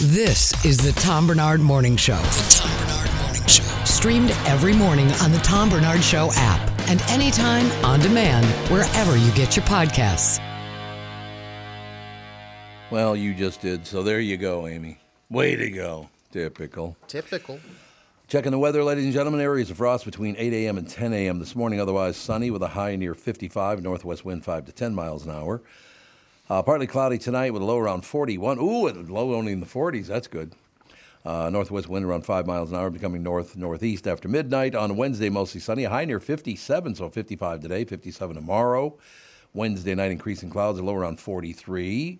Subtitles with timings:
[0.00, 2.18] This is the Tom Barnard Morning Show.
[2.18, 3.64] The Tom Barnard Morning Show.
[3.84, 9.32] Streamed every morning on the Tom Barnard Show app and anytime on demand wherever you
[9.32, 10.38] get your podcasts.
[12.92, 13.88] Well, you just did.
[13.88, 15.00] So there you go, Amy.
[15.30, 16.08] Way to go.
[16.30, 16.96] Typical.
[17.08, 17.58] Typical.
[18.28, 19.40] Checking the weather, ladies and gentlemen.
[19.40, 20.78] Areas of frost between 8 a.m.
[20.78, 21.40] and 10 a.m.
[21.40, 21.80] this morning.
[21.80, 23.82] Otherwise sunny with a high near 55.
[23.82, 25.60] Northwest wind 5 to 10 miles an hour.
[26.50, 28.58] Uh, partly cloudy tonight with a low around 41.
[28.58, 30.06] Ooh, and low only in the 40s.
[30.06, 30.54] That's good.
[31.22, 34.74] Uh, northwest wind around 5 miles an hour, becoming north northeast after midnight.
[34.74, 35.84] On Wednesday, mostly sunny.
[35.84, 38.96] A high near 57, so 55 today, 57 tomorrow.
[39.52, 42.18] Wednesday night, increasing clouds, a low around 43.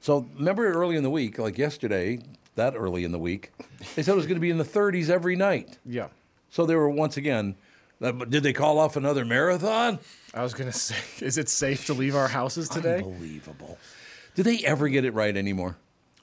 [0.00, 2.18] So remember early in the week, like yesterday,
[2.56, 3.50] that early in the week,
[3.94, 5.78] they said it was going to be in the 30s every night.
[5.86, 6.08] Yeah.
[6.50, 7.54] So they were once again.
[8.00, 9.98] Did they call off another marathon?
[10.32, 12.96] I was gonna say, is it safe to leave our houses today?
[12.98, 13.78] Unbelievable.
[14.34, 15.76] Do they ever get it right anymore?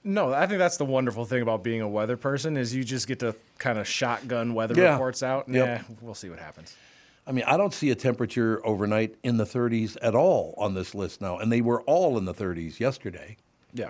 [0.03, 3.07] No, I think that's the wonderful thing about being a weather person is you just
[3.07, 4.93] get to kind of shotgun weather Yeah.
[4.93, 5.49] reports out.
[5.49, 5.65] Yep.
[5.67, 6.75] Yeah, we'll see what happens.
[7.27, 10.95] I mean, I don't see a temperature overnight in the 30s at all on this
[10.95, 13.35] list now, and they were all in the 30s yesterday.
[13.73, 13.89] Yeah.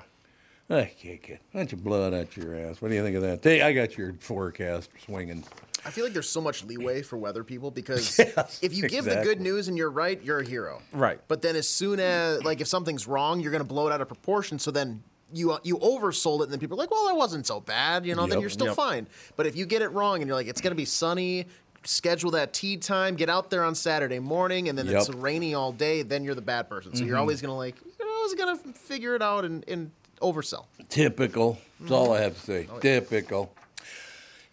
[0.70, 2.82] I can't get that's your blood out your ass.
[2.82, 3.42] What do you think of that?
[3.44, 5.44] Hey, I got your forecast swinging.
[5.86, 9.06] I feel like there's so much leeway for weather people because Yes, if you give
[9.06, 10.82] the good news and you're right, you're a hero.
[10.92, 11.20] Right.
[11.30, 14.08] But then as soon as like if something's wrong, you're gonna blow it out of
[14.10, 14.60] proportion.
[14.60, 15.02] So then
[15.34, 18.06] you you oversold it, and then people are like, well, that wasn't so bad.
[18.06, 18.76] You know, then you're still Yep.
[18.76, 19.08] fine.
[19.38, 21.46] But if you get it wrong and you're like, it's gonna be sunny.
[21.84, 23.16] Schedule that tea time.
[23.16, 25.16] Get out there on Saturday morning, and then it's Yep.
[25.16, 25.22] Mm-hmm.
[25.24, 26.02] rainy all day.
[26.02, 26.94] Then you're the bad person.
[26.94, 29.92] So you're always gonna like, you know, I was gonna figure it out and, and
[30.22, 30.66] oversell.
[30.90, 31.60] Typical.
[31.80, 32.68] That's all I have to say.
[32.72, 33.54] Oh, Typical.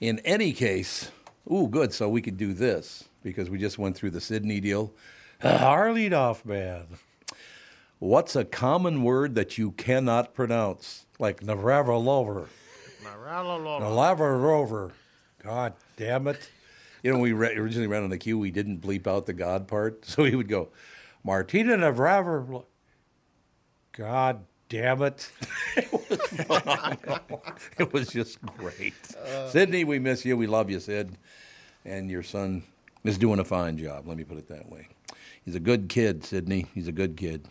[0.01, 1.11] In any case,
[1.51, 1.93] ooh, good.
[1.93, 4.93] So we could do this because we just went through the Sydney deal.
[5.43, 6.87] Our leadoff man.
[7.99, 11.07] What's a common word that you cannot pronounce?
[11.19, 12.01] Like Navarro
[13.81, 14.93] Navarro Rover.
[15.43, 16.51] God damn it.
[17.03, 19.69] You know, we re- originally ran on the queue, we didn't bleep out the God
[19.69, 20.05] part.
[20.09, 20.69] So he would go,
[21.23, 22.67] Martina Navarro.
[23.93, 25.31] God damn it.
[25.77, 26.99] it was.
[27.79, 28.95] It was just great.
[29.51, 30.37] Sydney, we miss you.
[30.37, 31.17] We love you, Sid.
[31.85, 32.63] And your son
[33.05, 34.07] is doing a fine job.
[34.07, 34.89] Let me put it that way.
[35.45, 36.67] He's a good kid, Sydney.
[36.75, 37.49] He's a good kid.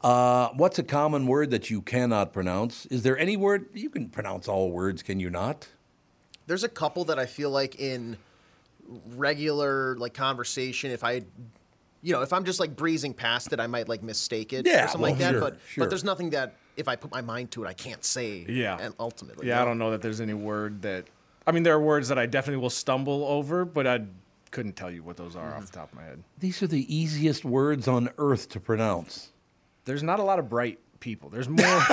[0.00, 2.86] Uh, what's a common word that you cannot pronounce?
[2.86, 5.02] Is there any word you can pronounce all words?
[5.02, 5.68] Can you not?
[6.48, 8.16] there's a couple that I feel like in
[9.14, 11.22] regular like conversation, if I,
[12.02, 14.84] you know, if I'm just like breezing past it, I might like mistake it Yeah,
[14.84, 15.30] or something well, like that.
[15.32, 15.84] sure, but sure.
[15.84, 18.46] but there's nothing that if I put my mind to it, I can't say.
[18.48, 18.78] Yeah.
[18.80, 21.06] And ultimately, Yeah, I don't know that there's any word that.
[21.46, 24.02] I mean, there are words that I definitely will stumble over, but I
[24.50, 26.22] couldn't tell you what those are off the top of my head.
[26.38, 29.32] These are the easiest words on earth to pronounce.
[29.84, 31.30] There's not a lot of bright people.
[31.30, 31.64] There's more.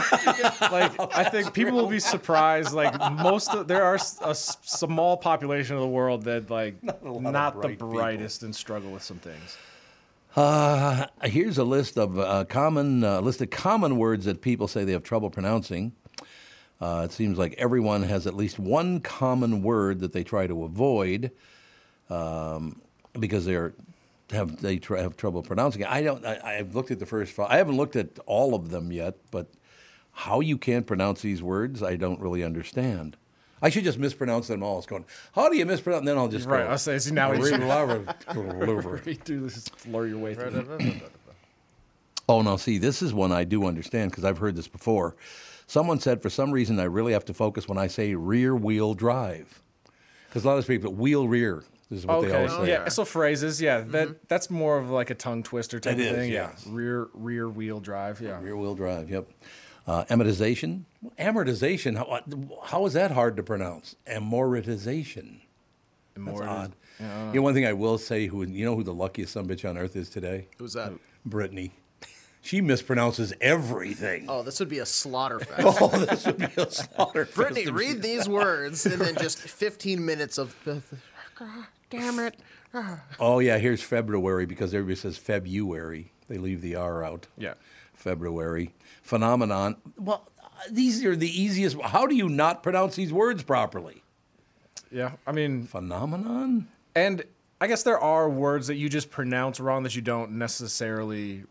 [0.61, 2.73] like I think people will be surprised.
[2.73, 7.25] Like most, of, there are a small population of the world that like not, lot
[7.25, 7.91] of the bright people.
[7.91, 9.57] brightest and struggle with some things.
[10.35, 14.83] Uh, here's a list of uh, common uh, list of common words that people say
[14.83, 15.93] they have trouble pronouncing.
[16.81, 20.65] Uh, it seems like everyone has at least one common word that they try to
[20.65, 21.31] avoid
[22.09, 22.81] um,
[23.17, 23.73] because they're
[24.31, 25.87] have they try, have trouble pronouncing it.
[25.89, 26.25] I don't.
[26.25, 27.37] I, I've looked at the first.
[27.39, 29.47] I haven't looked at all of them yet, but
[30.11, 33.15] how you can't pronounce these words, I don't really understand.
[33.61, 34.77] I should just mispronounce them all.
[34.77, 35.05] It's going.
[35.33, 35.99] How do you mispronounce?
[36.01, 36.65] And then I'll just Right.
[36.65, 37.61] Go, I'll say see, now he's Read
[39.05, 41.01] read through this, slur your way through.
[42.27, 45.15] Oh, no, see, this is one I do understand because I've heard this before.
[45.67, 48.95] Someone said, for some reason, I really have to focus when I say rear wheel
[48.95, 49.61] drive.
[50.27, 52.35] Because a lot of people, wheel rear is what they Okay.
[52.35, 52.67] always say.
[52.67, 52.89] yeah.
[52.89, 53.61] So phrases.
[53.61, 53.81] Yeah.
[53.81, 56.31] That that's more of like a tongue twister type It of is, thing.
[56.31, 56.63] yes.
[56.65, 56.71] Yeah.
[56.75, 58.19] Rear rear wheel drive.
[58.21, 58.41] Yeah.
[58.41, 59.29] Rear wheel drive, yep.
[59.87, 60.81] Uh, amortization.
[61.19, 61.97] Amortization.
[61.97, 62.21] How, uh,
[62.65, 63.95] how is that hard to pronounce?
[64.07, 65.39] Amortization.
[66.15, 66.73] That's odd.
[66.99, 67.05] You
[67.35, 69.77] know, one thing I will say, who you know who the luckiest son bitch on
[69.77, 70.47] earth is today?
[70.57, 70.93] Who's that?
[71.25, 71.71] Brittany.
[72.41, 74.27] She mispronounces everything.
[74.29, 75.77] Oh, this would be a slaughter fest.
[75.81, 77.25] Oh, this would be a slaughter.
[77.25, 80.55] fest Brittany, read these words and then just 15 minutes of.
[81.89, 82.37] Damn it.
[83.21, 86.11] Oh yeah, here's February because everybody says February.
[86.27, 87.27] They leave the R out.
[87.37, 87.53] Yeah.
[87.93, 88.73] February.
[89.01, 89.77] Phenomenon.
[89.97, 90.27] Well,
[90.69, 91.79] these are the easiest.
[91.81, 94.03] How do you not pronounce these words properly?
[94.91, 95.11] Yeah.
[95.25, 96.67] I mean, Phenomenon?
[96.95, 97.23] and
[97.59, 101.43] I guess there are words that you just pronounce wrong that you don't necessarily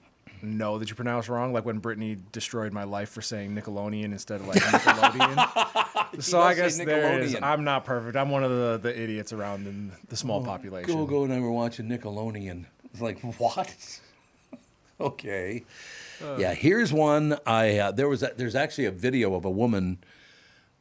[0.42, 1.52] know that you pronounce wrong.
[1.52, 6.22] Like when Brittany destroyed my life for saying Nickelodeon instead of like Nickelodeon.
[6.22, 7.36] so I guess there is.
[7.42, 8.16] I'm not perfect.
[8.16, 10.94] I'm one of the, the idiots around in the small oh, population.
[10.94, 12.66] Go go and I were watching Nickelodeon.
[12.92, 14.00] It's like what?
[15.00, 15.64] okay.
[16.38, 17.38] Yeah, here's one.
[17.46, 19.98] I uh, there was a, there's actually a video of a woman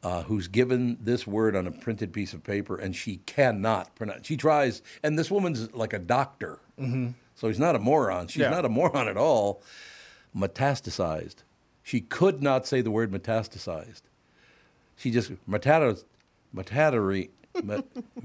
[0.02, 4.26] uh, who's given this word on a printed piece of paper, and she cannot pronounce.
[4.26, 7.08] She tries, and this woman's like a doctor, mm-hmm.
[7.34, 8.28] so he's not a moron.
[8.28, 8.50] She's Yeah.
[8.50, 9.62] not a moron at all.
[10.36, 11.36] Metastasized.
[11.82, 14.02] She could not say the word metastasized.
[14.96, 16.04] She just metatas,
[16.54, 17.30] metatari,
[17.62, 17.84] met,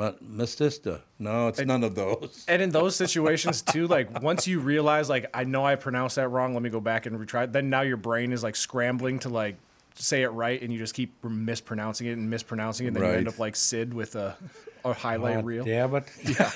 [0.00, 1.00] met, mestista.
[1.18, 2.44] No, it's none of those.
[2.48, 6.28] And in those situations too, like once you realize, like I know I pronounced that
[6.28, 7.50] wrong, let me go back and retry.
[7.50, 9.56] Then now your brain is like scrambling to like
[9.94, 12.88] say it right, and you just keep mispronouncing it and mispronouncing it.
[12.88, 14.36] And then you end up like Sid with a,
[14.84, 15.68] a highlight God reel.
[15.68, 16.50] Yeah, but Yeah.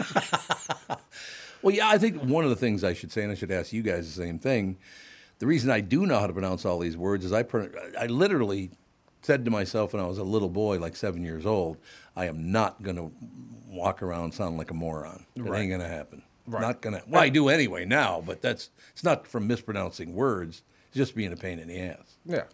[1.62, 3.72] well, yeah, I think one of the things I should say, and I should ask
[3.72, 4.78] you guys the same thing.
[5.40, 7.68] The reason I do know how to pronounce all these words is I, pro-
[7.98, 8.70] I literally
[9.24, 11.78] said to myself when I was a little boy, like seven years old,
[12.16, 13.10] I am not going to
[13.68, 15.24] walk around sounding like a moron.
[15.34, 16.22] It ain't going to happen.
[16.46, 17.02] Not going to.
[17.08, 20.62] Well, I do anyway now, but that's it's not from mispronouncing words.
[20.88, 22.16] It's just being a pain in the ass.
[22.26, 22.44] Yeah.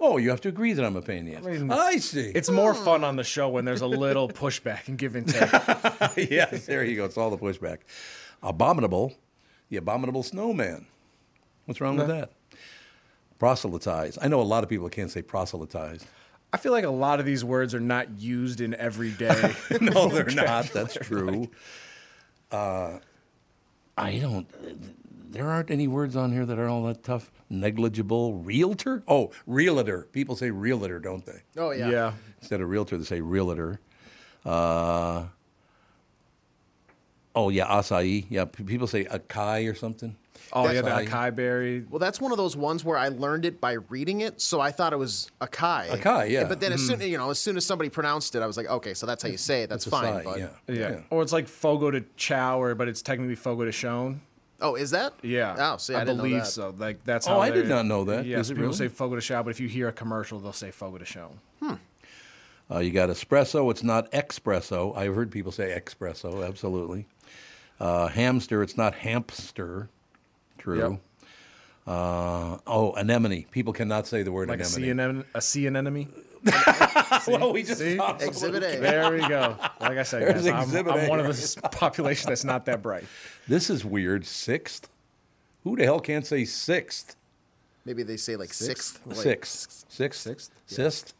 [0.00, 1.46] Oh, you have to agree that I'm a pain in the ass.
[1.46, 2.32] I, mean, see.
[2.34, 2.84] It's more hmm.
[2.84, 5.50] fun on the show when there's a little pushback and give and take.
[6.30, 7.04] yes, there you go.
[7.04, 7.78] It's all the pushback.
[8.42, 9.14] Abominable,
[9.70, 10.86] the abominable snowman.
[11.66, 12.32] What's wrong with that?
[13.42, 14.18] Proselytize.
[14.22, 16.06] I know a lot of people can't say proselytize.
[16.52, 19.52] I feel like a lot of these words are not used in everyday.
[19.80, 20.66] no, they're not.
[20.66, 21.50] That's true.
[22.52, 23.00] Uh,
[23.98, 24.46] I don't.
[25.32, 27.32] There aren't any words on here that are all that tough.
[27.50, 28.34] Negligible.
[28.34, 29.02] Realtor.
[29.08, 30.06] Oh, realtor.
[30.12, 31.42] People say realtor, don't they?
[31.56, 31.90] Oh, yeah.
[31.90, 32.12] yeah.
[32.38, 33.80] Instead of realtor, they say realtor.
[34.46, 35.24] Uh,
[37.34, 38.24] oh yeah, acai.
[38.28, 40.14] Yeah, p- people say acai or something.
[40.52, 41.08] Oh yeah, the Acai.
[41.08, 41.84] acai berry.
[41.88, 44.70] Well, that's one of those ones where I learned it by reading it, so I
[44.70, 45.88] thought it was Akai.
[45.88, 46.44] Akai, yeah.
[46.44, 48.68] But then as soon you know, as soon as somebody pronounced it, I was like,
[48.68, 49.70] okay, so that's how you say it.
[49.70, 50.12] That's It's fine.
[50.12, 50.48] acai, but yeah.
[50.68, 51.00] Yeah.
[51.10, 54.20] Or it's like fogo to chow, or but it's technically fogo to shone.
[54.60, 55.14] oh, is that?
[55.22, 55.56] Yeah.
[55.58, 56.46] Oh, see, I, didn't believe know that.
[56.46, 56.74] so.
[56.76, 58.26] Like that's Oh, I did not know that.
[58.26, 58.76] Yes, Is people really?
[58.76, 61.38] say fogo to chow, but if you hear a commercial, they'll say fogo de chone.
[62.70, 63.70] Uh, you got espresso.
[63.70, 64.96] It's not espresso.
[64.96, 66.46] I've heard people say espresso.
[66.46, 67.06] Absolutely.
[67.80, 68.62] Uh, hamster.
[68.62, 69.88] It's not hamster.
[70.62, 71.00] True.
[71.86, 73.44] Uh, oh, anemone.
[73.50, 74.72] People cannot say the word Like a anemone.
[74.80, 76.08] sea, anem- a sea anemone.
[77.26, 77.98] well, we just See?
[78.20, 78.78] Exhibit A.
[78.78, 79.56] There we go.
[79.80, 83.04] Like I said, guys, I'm, I'm one of right the population that's not that bright.
[83.48, 84.24] This is weird.
[84.24, 84.88] Sixth.
[85.64, 87.16] Who the hell can't say sixth?
[87.84, 89.00] Maybe they say like sixth.
[89.04, 89.84] like, Sixth.
[89.88, 90.20] Sixth.
[90.20, 90.50] Sixth?
[90.66, 91.14] Sixth.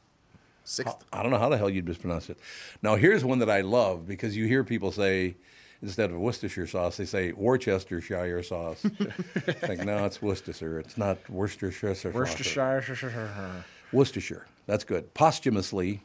[0.65, 1.05] Sixth.
[1.13, 2.39] I don't know how the hell you'd mispronounce it.
[2.83, 5.35] Now, here's one that I love because you hear people say,
[5.83, 8.85] instead of Worcestershire sauce, they say Worcestershire sauce.
[9.69, 10.79] like, no, it's Worcestershire.
[10.81, 12.15] It's not Worcestershire sauce.
[12.15, 13.65] Worcestershire.
[13.93, 14.47] Worcestershire.
[14.67, 15.13] That's good.
[15.15, 16.03] Posthumously,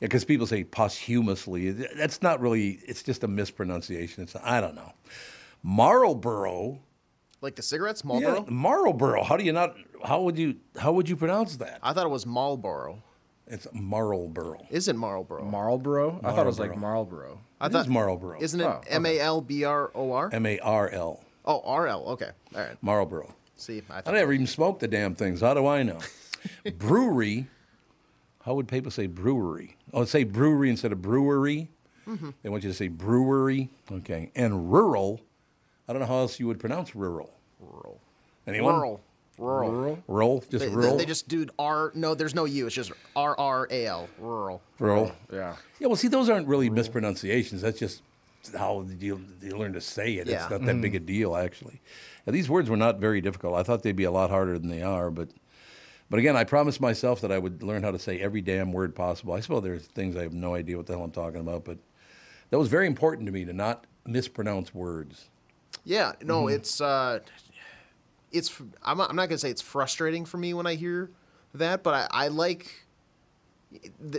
[0.00, 1.70] because people say posthumously.
[1.70, 4.24] That's not really, it's just a mispronunciation.
[4.24, 4.92] It's, I don't know.
[5.62, 6.80] Marlboro.
[7.40, 8.46] Like the cigarettes, Yeah, Marlboro.
[8.50, 9.22] Marlboro.
[9.24, 11.78] How do you not, how would you, how would you pronounce that?
[11.82, 13.02] I thought it was Marlboro.
[13.50, 14.58] It's Marlboro.
[14.70, 15.44] Isn't Marlboro?
[15.44, 16.20] Marlboro?
[16.22, 17.18] I thought it was like Marlboro.
[17.28, 17.40] Marlboro.
[17.60, 18.38] I It thought is Marlboro.
[18.40, 18.90] Isn't it Oh, okay.
[18.90, 20.30] M A L B R O R?
[20.32, 21.24] M A R L.
[21.44, 22.04] Oh, R L.
[22.10, 22.30] Okay.
[22.54, 22.76] All right.
[22.82, 23.34] Marlboro.
[23.56, 25.40] See, I I thought never even smoked the damn things.
[25.40, 25.98] How do I know?
[26.78, 27.46] brewery.
[28.44, 29.76] How would people say brewery?
[29.92, 31.68] Oh, say brewery instead of brewery.
[32.06, 32.30] Mm-hmm.
[32.42, 33.68] They want you to say brewery.
[33.90, 34.30] Okay.
[34.34, 35.20] And rural.
[35.88, 37.30] I don't know how else you would pronounce rural.
[37.60, 38.00] rural.
[38.46, 38.74] Anyone?
[38.76, 39.00] Rural.
[39.38, 39.98] Rural.
[40.08, 40.40] Rural.
[40.50, 40.96] Just They, they- rural.
[40.96, 41.92] they just do R.
[41.94, 42.66] No, there's no U.
[42.66, 44.08] It's just R R A L.
[44.18, 44.60] Rural.
[44.78, 45.12] rural.
[45.32, 45.56] Yeah.
[45.78, 45.86] Yeah.
[45.86, 47.62] Well, see, those aren't really mispronunciations.
[47.62, 48.02] That's just
[48.56, 50.26] how you, you learn to say it.
[50.26, 50.42] Yeah.
[50.42, 51.80] It's not that big a deal, actually.
[52.26, 53.54] And these words were not very difficult.
[53.54, 55.28] I thought they'd be a lot harder than they are, but.
[56.10, 58.94] But again, I promised myself that I would learn how to say every damn word
[58.94, 59.34] possible.
[59.34, 61.76] I suppose there's things I have no idea what the hell I'm talking about, but
[62.48, 65.28] that was very important to me to not mispronounce words.
[65.84, 66.12] Yeah.
[66.22, 66.54] No, Mm-hmm.
[66.54, 66.80] it's.
[66.80, 67.18] uh
[68.32, 71.10] it's I'm, I'm not gonna say it's frustrating for me when I hear
[71.54, 72.86] that, but I, I like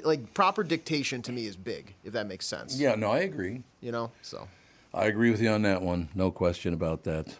[0.03, 2.79] like proper dictation to me is big if that makes sense.
[2.79, 3.63] Yeah, no, I agree.
[3.81, 4.47] You know, so
[4.93, 6.09] I agree with you on that one.
[6.15, 7.35] No question about that.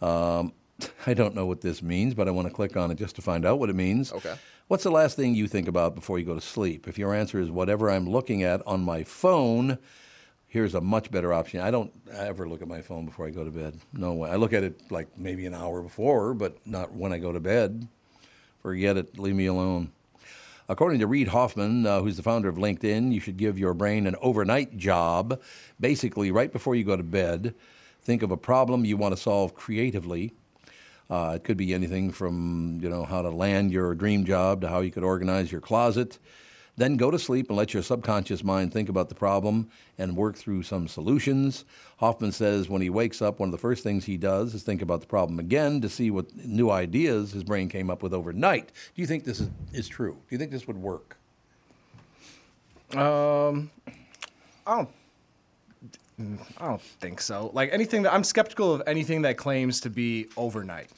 [0.00, 0.52] Um,
[1.06, 3.22] I don't know what this means, but I want to click on it just to
[3.22, 4.12] find out what it means.
[4.12, 4.34] Okay.
[4.68, 6.88] What's the last thing you think about before you go to sleep?
[6.88, 9.78] If your answer is whatever I'm looking at on my phone,
[10.56, 11.60] here's a much better option.
[11.60, 13.78] I don't ever look at my phone before I go to bed.
[13.92, 14.30] No way.
[14.30, 17.40] I look at it like maybe an hour before, but not when I go to
[17.40, 17.86] bed.
[18.62, 19.18] Forget it.
[19.18, 19.92] Leave me alone.
[20.66, 24.06] According to Reid Hoffman, uh, who's the founder of LinkedIn, you should give your brain
[24.06, 25.38] an overnight job.
[25.78, 27.54] Basically, right before you go to bed,
[28.00, 30.32] think of a problem you want to solve creatively.
[31.10, 34.68] Uh, it could be anything from you know how to land your dream job to
[34.68, 36.18] how you could organize your closet.
[36.76, 40.36] Then go to sleep and let your subconscious mind think about the problem and work
[40.36, 41.64] through some solutions.
[41.98, 44.82] Hoffman says when he wakes up, one of the first things he does is think
[44.82, 48.66] about the problem again to see what new ideas his brain came up with overnight.
[48.94, 50.12] Do you think this is, is true?
[50.12, 51.16] Do you think this would work?
[52.94, 53.70] Um,
[54.66, 54.88] I don't.
[56.58, 57.50] I don't think so.
[57.52, 60.88] Like anything that I'm skeptical of anything that claims to be overnight.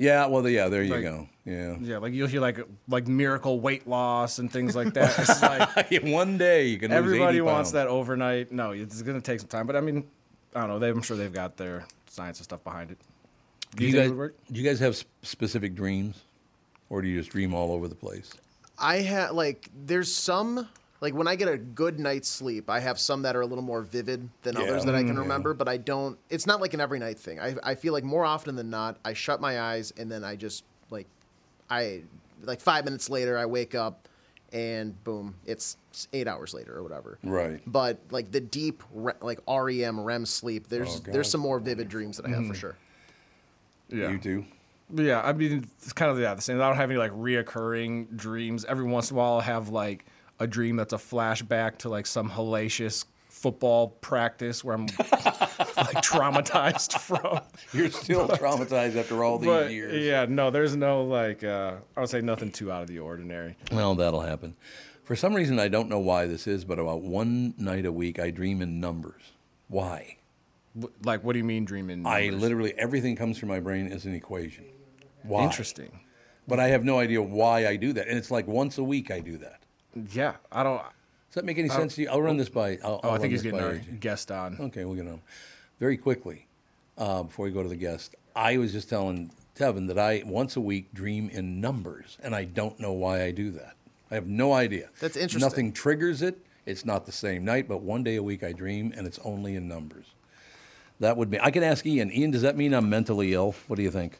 [0.00, 1.28] Yeah, well, yeah, there you Like- go.
[1.44, 1.76] Yeah.
[1.80, 5.18] Yeah, like you'll hear like like miracle weight loss and things like that.
[5.18, 8.50] It's like One day you can lose everybody 80 wants that overnight.
[8.50, 9.66] No, it's gonna take some time.
[9.66, 10.04] But I mean,
[10.54, 10.78] I don't know.
[10.78, 12.98] They, I'm sure they've got their science and stuff behind it.
[13.76, 14.34] Do you, guys, work?
[14.50, 16.22] do you guys have specific dreams?
[16.88, 18.32] Or do you just dream all over the place?
[18.78, 20.66] I have like there's some
[21.00, 23.64] like when I get a good night's sleep, I have some that are a little
[23.64, 24.62] more vivid than Yeah.
[24.62, 26.18] others that I can Mm, remember, but I don't.
[26.28, 27.40] It's not like an every night thing.
[27.40, 30.36] I I feel like more often than not, I shut my eyes and then I
[30.36, 31.06] just like
[31.70, 32.02] I
[32.42, 34.08] like five minutes later I wake up
[34.52, 35.76] and boom, it's
[36.12, 37.18] eight hours later or whatever.
[37.22, 37.60] Right.
[37.66, 41.88] But like the deep re- like REM REM sleep, there's Oh, there's some more vivid
[41.88, 42.76] dreams that I have for sure.
[43.88, 44.10] Yeah.
[44.10, 44.44] You do.
[44.92, 46.60] Yeah, I mean, it's kind of yeah, the same.
[46.60, 48.64] I don't have any like reoccurring dreams.
[48.64, 50.04] Every once in a while, I'll have like
[50.40, 56.98] a dream that's a flashback to like some hellacious football practice where I'm like traumatized
[56.98, 57.40] from.
[57.72, 60.04] You're still traumatized after all these But years.
[60.04, 63.56] yeah, no, there's no like uh, I would say nothing too out of the ordinary.
[63.70, 64.56] Well, that'll happen.
[65.04, 68.18] For some reason, I don't know why this is, but about one night a week,
[68.18, 69.22] I dream in numbers.
[69.68, 70.16] Why?
[71.04, 72.02] Like, what do you mean dreaming?
[72.04, 72.22] Numbers?
[72.22, 74.64] I literally, everything comes through my brain as an equation.
[75.24, 75.42] Why?
[75.44, 75.98] interesting.
[76.46, 78.06] But I have no idea why I do that.
[78.06, 79.59] And it's like once a week I do that.
[80.12, 80.78] Yeah, I don't.
[80.78, 82.08] Does that make any sense to you?
[82.08, 82.78] I'll run this by.
[82.82, 84.00] I'll, Oh, I'll I think he's getting by our AJ.
[84.00, 84.56] guest on.
[84.60, 85.20] Okay, we'll get on.
[85.78, 86.46] Very quickly,
[86.98, 90.56] uh, before we go to the guest, I was just telling Tevin that I once
[90.56, 93.74] a week dream in numbers, and I don't know why I do that.
[94.10, 94.88] I have no idea.
[95.00, 95.40] That's interesting.
[95.40, 96.38] Nothing triggers it.
[96.66, 99.54] It's not the same night, but one day a week I dream, and it's only
[99.54, 100.06] in numbers.
[100.98, 101.40] That would be.
[101.40, 102.12] I can ask Ian.
[102.12, 103.54] Ian, does that mean I'm mentally ill?
[103.68, 104.18] What do you think?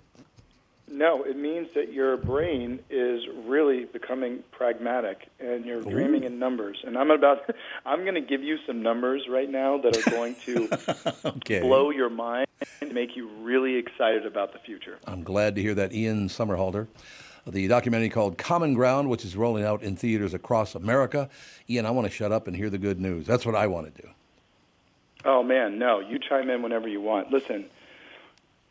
[0.92, 6.78] No, it means that your brain is really becoming pragmatic and you're dreaming in numbers.
[6.84, 7.48] And I'm about
[7.86, 10.68] I'm going to give you some numbers right now that are going to
[11.36, 11.60] Okay.
[11.60, 12.46] blow your mind
[12.80, 14.98] and make you really excited about the future.
[15.06, 15.92] I'm glad to hear that.
[15.92, 16.88] Ian Somerhalder.
[17.46, 21.30] The documentary called Common Ground, which is rolling out in theaters across America.
[21.70, 23.26] Ian, I want to shut up and hear the good news.
[23.26, 24.08] That's what I want to do.
[25.24, 27.30] Oh man, no, you chime in whenever you want.
[27.30, 27.66] Listen,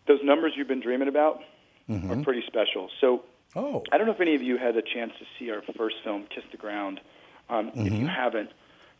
[0.07, 1.41] those numbers you've been dreaming about
[1.89, 2.89] are pretty special.
[3.01, 3.23] So
[3.55, 3.83] Oh.
[3.91, 6.25] I don't know if any of you had a chance to see our first film,
[6.33, 7.01] Kiss the Ground.
[7.49, 8.51] Um, If you haven't,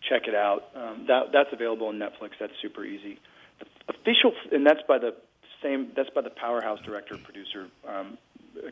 [0.10, 0.70] check it out.
[0.74, 2.32] Um, that that's available on Netflix.
[2.40, 3.20] That's super easy.
[3.60, 5.14] The official, and that's by the
[5.62, 5.92] same.
[5.96, 8.18] That's by the powerhouse director producer um,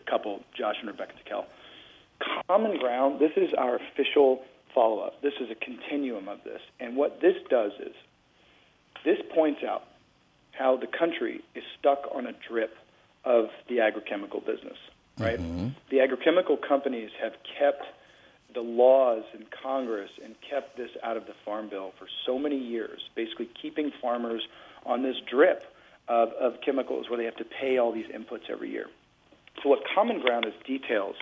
[0.07, 1.45] couple, Josh and Rebecca Tickell.
[2.47, 3.19] Common Ground.
[3.19, 4.43] This is our official
[4.73, 5.21] follow up.
[5.21, 7.93] This is a continuum of this, and what this does is
[9.05, 9.83] this points out
[10.53, 12.75] how the country is stuck on a drip
[13.27, 14.77] of the agrochemical business,
[15.17, 15.39] right?
[15.39, 15.69] Mm-hmm.
[15.89, 17.83] The agrochemical companies have kept
[18.53, 22.57] the laws in Congress and kept this out of the Farm Bill for so many
[22.57, 24.47] years, basically keeping farmers
[24.85, 25.63] on this drip
[26.07, 28.87] of, of chemicals where they have to pay all these inputs every year.
[29.61, 31.15] So what Common Ground is details,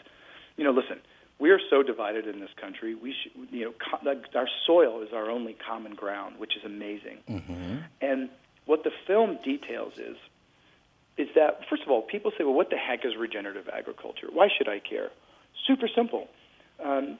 [0.57, 0.99] you know, listen,
[1.39, 2.93] we are so divided in this country.
[2.93, 7.17] We should, you know, co- our soil is our only common ground, which is amazing.
[7.27, 7.77] Mm-hmm.
[8.01, 8.29] And
[8.65, 10.15] what the film details is,
[11.17, 14.27] is that first of all, people say, well, what the heck is regenerative agriculture?
[14.31, 15.09] Why should I care?
[15.67, 16.27] Super simple.
[16.83, 17.17] Um,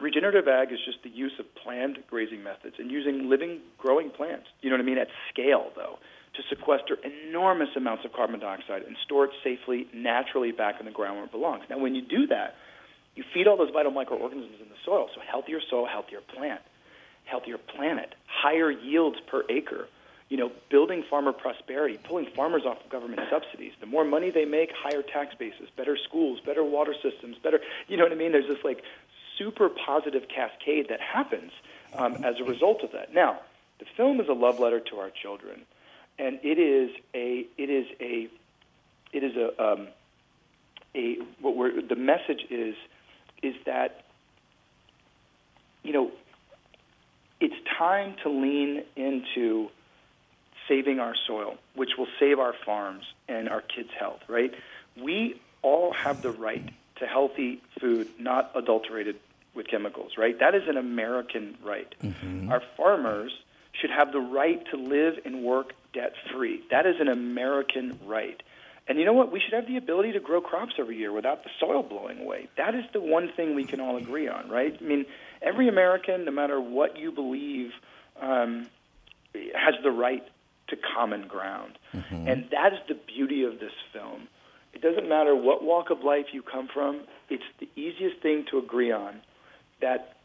[0.00, 4.46] regenerative ag is just the use of planned grazing methods and using living, growing plants.
[4.60, 4.98] You know what I mean?
[4.98, 5.98] At scale, though,
[6.34, 6.96] to sequester
[7.28, 11.24] enormous amounts of carbon dioxide and store it safely, naturally back in the ground where
[11.24, 11.64] it belongs.
[11.70, 12.54] Now, when you do that,
[13.14, 15.08] you feed all those vital microorganisms in the soil.
[15.14, 16.62] So healthier soil, healthier plant,
[17.24, 19.86] healthier planet, higher yields per acre.
[20.32, 23.72] You know, building farmer prosperity, pulling farmers off of government subsidies.
[23.80, 27.98] The more money they make, higher tax bases, better schools, better water systems, better, you
[27.98, 28.32] know what I mean?
[28.32, 28.82] There's this like
[29.36, 31.52] super positive cascade that happens
[31.92, 33.12] um, as a result of that.
[33.12, 33.40] Now,
[33.78, 35.66] the film is a love letter to our children,
[36.18, 38.30] and it is a, it is a,
[39.12, 39.88] it is a, um,
[40.94, 42.74] a what we're, the message is,
[43.42, 44.02] is that,
[45.82, 46.10] you know,
[47.38, 49.68] it's time to lean into
[50.68, 54.52] saving our soil, which will save our farms and our kids' health, right?
[55.00, 59.16] We all have the right to healthy food, not adulterated
[59.54, 60.38] with chemicals, right?
[60.38, 61.92] That is an American right.
[62.02, 62.50] Mm-hmm.
[62.50, 63.32] Our farmers
[63.72, 66.62] should have the right to live and work debt free.
[66.70, 68.42] That is an American right.
[68.88, 69.30] And you know what?
[69.30, 72.48] We should have the ability to grow crops every year without the soil blowing away.
[72.56, 74.76] That is the one thing we can all agree on, right?
[74.78, 75.06] I mean,
[75.40, 77.72] every American, no matter what you believe,
[78.20, 78.66] um,
[79.54, 80.26] has the right
[80.72, 81.78] to common ground.
[81.94, 82.28] Mm-hmm.
[82.28, 84.28] And that is the beauty of this film.
[84.72, 88.58] It doesn't matter what walk of life you come from, it's the easiest thing to
[88.58, 89.20] agree on
[89.80, 90.16] that,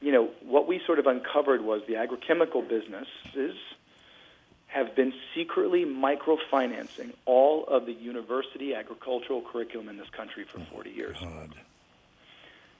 [0.00, 3.56] you know, what we sort of uncovered was the agrochemical businesses
[4.66, 10.90] have been secretly microfinancing all of the university agricultural curriculum in this country for 40
[10.90, 11.16] years.
[11.20, 11.54] God.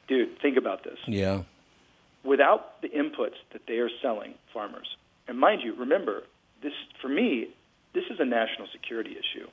[0.09, 0.99] Dude, think about this.
[1.07, 1.43] Yeah.
[2.25, 4.97] Without the inputs that they are selling farmers,
[5.29, 6.25] and mind you, remember,
[6.65, 7.49] this for me,
[7.93, 9.47] this is a national security issue.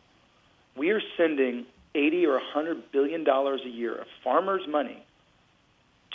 [0.76, 5.06] We are sending 80 or 100 billion dollars a year of farmers' money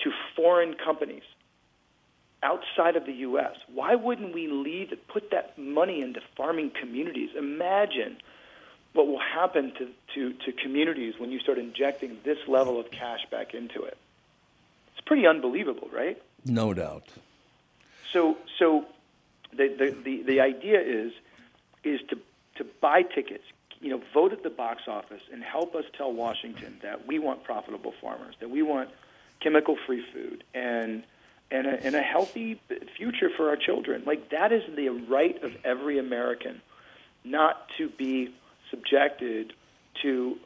[0.03, 1.23] to foreign companies
[2.43, 3.55] outside of the U.S.
[3.73, 7.31] Why wouldn't we leave it, put that money into farming communities?
[7.37, 8.17] Imagine
[8.93, 13.21] what will happen to, to, to communities when you start injecting this level of cash
[13.31, 13.97] back into it.
[14.93, 16.21] It's pretty unbelievable, right?
[16.45, 17.05] No doubt.
[18.13, 18.87] So, so
[19.57, 21.13] the, the, the, idea is
[21.85, 22.19] is to
[22.57, 23.45] to buy tickets,
[23.81, 27.45] you know, vote at the box office and help us tell Washington that we want
[27.45, 28.89] profitable farmers, that we want
[29.41, 31.03] chemical-free food and
[31.51, 32.61] and a, and a healthy
[32.97, 34.03] future for our children.
[34.05, 36.61] Like that is the right of every American,
[37.25, 38.35] not to be
[38.71, 39.53] subjected
[40.03, 40.39] to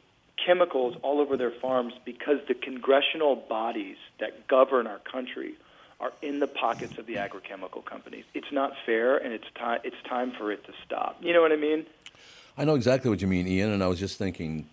[0.45, 5.55] chemicals all over their farms because the congressional bodies that govern our country
[6.01, 8.25] are in the pockets of the agrochemical companies.
[8.33, 9.79] It's not fair, and it's time.
[9.83, 11.17] It's time for it to stop.
[11.21, 11.85] You know what I mean?
[12.57, 13.71] I know exactly what you mean, Ian.
[13.71, 14.67] And I was just thinking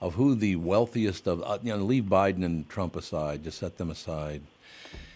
[0.00, 3.78] of who the wealthiest of uh, you know leave Biden and Trump aside, just set
[3.78, 4.42] them aside.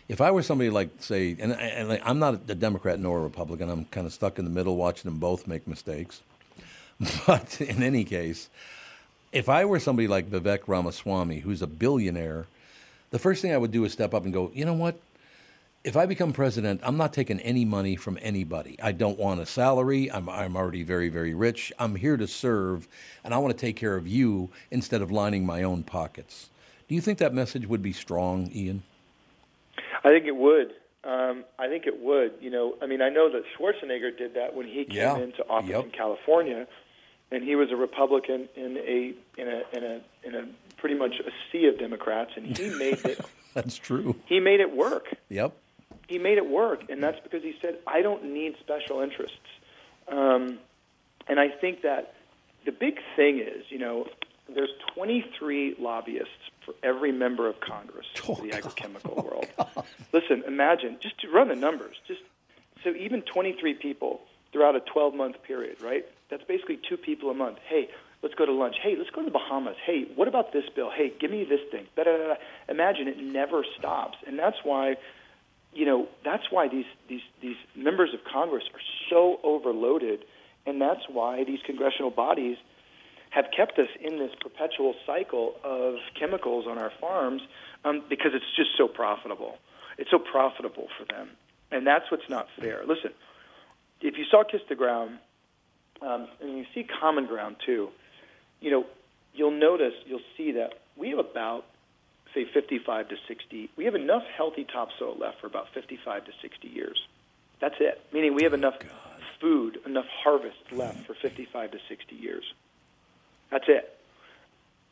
[0.09, 3.69] If I were somebody like say, and, and I'm not a Democrat nor a Republican,
[3.69, 6.23] I'm kind of stuck in the middle, watching them both make mistakes.
[7.27, 8.49] But in any case,
[9.31, 12.47] if I were somebody like Vivek Ramaswamy, who's a billionaire,
[13.11, 14.99] the first thing I would do is step up and go, you know what?
[15.87, 18.77] If I become president, I'm not taking any money from anybody.
[18.83, 20.11] I don't want a salary.
[20.11, 21.73] I'm, I'm already very, very rich.
[21.79, 22.89] I'm here to serve,
[23.23, 26.51] and I want to take care of you instead of lining my own pockets.
[26.89, 28.83] Do you think that message would be strong, Ian?
[30.03, 30.73] I think it would.
[31.05, 32.33] Um, I think it would.
[32.41, 35.17] You know, I mean, I know that Schwarzenegger did that when he came yeah.
[35.17, 35.85] into office yep.
[35.85, 36.67] in California,
[37.31, 41.15] and he was a Republican in a in a in a in a pretty much
[41.25, 43.21] a sea of Democrats, and he made it.
[43.55, 44.17] That's true.
[44.27, 45.15] He made it work.
[45.29, 45.57] Yep
[46.09, 49.39] he made it work, and that's because he said, "I don't need special interests."
[50.09, 50.59] Um,
[51.29, 52.15] and I think that
[52.65, 54.07] the big thing is, you know,
[54.55, 56.31] there's 23 lobbyists
[56.65, 59.25] for every member of Congress oh, the agrochemical God.
[59.25, 59.47] world.
[59.59, 61.97] Oh, Listen, imagine just to run the numbers.
[62.07, 62.21] Just
[62.85, 64.21] so even 23 people
[64.53, 66.05] throughout a 12-month period, right?
[66.31, 67.59] That's basically two people a month.
[67.69, 67.89] Hey,
[68.23, 68.77] let's go to lunch.
[68.83, 69.77] Hey, let's go to the Bahamas.
[69.85, 70.91] Hey, what about this bill?
[70.91, 71.87] Hey, give me this thing.
[71.97, 72.35] Da-da-da-da.
[72.69, 74.97] Imagine it never stops, and that's why
[75.77, 80.25] you know, that's why these, these, these members of Congress are so overloaded,
[80.65, 82.57] and that's why these congressional bodies
[83.29, 87.43] have kept us in this perpetual cycle of chemicals on our farms
[87.85, 89.59] um, because it's just so profitable.
[89.99, 91.29] It's so profitable for them.
[91.71, 92.81] And that's what's not fair.
[92.87, 93.11] Listen,
[94.01, 95.19] if you saw Kiss the Ground,
[96.01, 97.91] um, and you see Common Ground too,
[98.63, 98.87] you know,
[99.35, 101.67] you'll notice, you'll see that we have about
[102.37, 106.69] say 55 to 60, we have enough healthy topsoil left for about 55 to 60
[106.69, 107.07] years.
[107.61, 108.01] That's it.
[108.13, 108.75] Meaning we have enough
[109.41, 112.45] food, enough harvest left for 55 to 60 years.
[113.51, 113.99] That's it.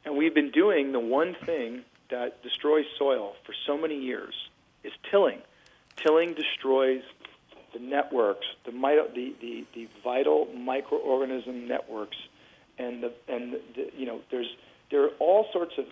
[0.04, 4.34] And we've been doing the one thing that destroys soil for so many years
[4.82, 5.40] is tilling.
[5.96, 7.02] Tilling destroys
[7.72, 12.16] the networks, the, the, the, the vital microorganism networks,
[12.78, 14.52] and the and the, you know there's
[14.90, 15.84] there are all sorts of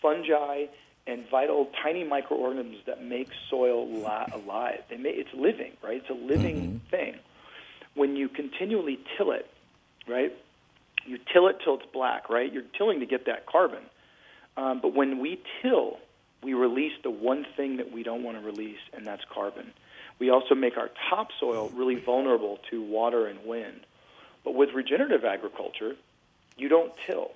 [0.00, 0.66] fungi
[1.08, 4.82] and vital tiny microorganisms that make soil li- alive.
[4.90, 5.96] They may, it's living, right?
[5.96, 6.86] It's a living mm-hmm.
[6.90, 7.14] thing.
[7.98, 9.50] when you continually till it,
[10.06, 10.32] right?
[11.04, 12.50] You till it till it's black, right?
[12.52, 13.82] You're tilling to get that carbon.
[14.56, 15.98] Um, but when we till,
[16.42, 19.72] we release the one thing that we don't want to release, and that's carbon.
[20.18, 23.80] We also make our topsoil really vulnerable to water and wind.
[24.44, 25.96] But with regenerative agriculture,
[26.56, 27.32] you don't till,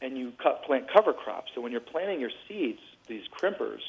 [0.00, 1.52] and you cut, plant cover crops.
[1.54, 3.80] So when you're planting your seeds, these crimpers,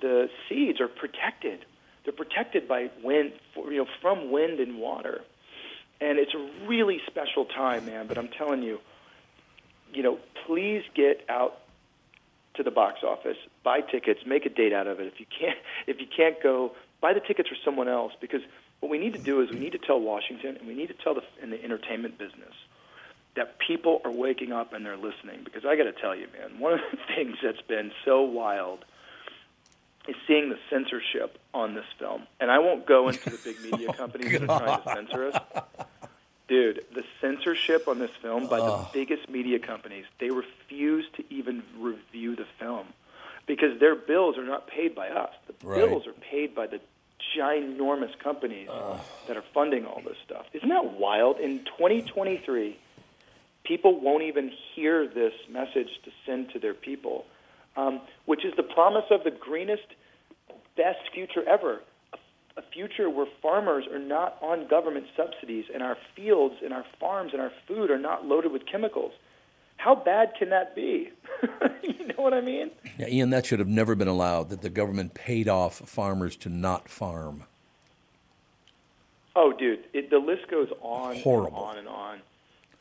[0.00, 1.64] the seeds are protected.
[2.04, 5.22] They're protected by wind, you know, from wind and water.
[6.00, 8.06] And it's a really special time, man.
[8.06, 8.80] But I'm telling you,
[9.94, 11.58] you know, please get out
[12.54, 15.06] to the box office, buy tickets, make a date out of it.
[15.06, 18.12] If you can't, if you can't go, buy the tickets for someone else.
[18.20, 18.42] Because
[18.80, 20.94] what we need to do is we need to tell Washington and we need to
[20.94, 22.52] tell the in the entertainment business
[23.34, 25.40] that people are waking up and they're listening.
[25.44, 28.84] Because I got to tell you, man, one of the things that's been so wild
[30.08, 32.26] is seeing the censorship on this film.
[32.40, 35.42] And I won't go into the big media companies that are trying to censor us.
[36.48, 41.62] Dude, the censorship on this film by the biggest media companies, they refuse to even
[41.78, 42.88] review the film
[43.46, 45.30] because their bills are not paid by us.
[45.46, 45.76] The Right.
[45.88, 46.80] bills are paid by the
[47.36, 48.68] ginormous companies
[49.28, 50.46] that are funding all this stuff.
[50.52, 51.38] Isn't that wild?
[51.38, 52.76] In 2023,
[53.64, 57.24] people won't even hear this message to send to their people,
[57.76, 59.86] um, which is the promise of the greenest,
[60.76, 61.80] best future ever.
[62.12, 66.84] A, a future where farmers are not on government subsidies and our fields and our
[67.00, 69.12] farms and our food are not loaded with chemicals.
[69.76, 71.10] How bad can that be?
[71.82, 72.70] you know what I mean?
[72.98, 74.50] Yeah, Ian, that should have never been allowed.
[74.50, 77.44] That the government paid off farmers to not farm.
[79.34, 81.46] Oh, dude, it, the list goes on Horrible.
[81.48, 82.18] and on and on.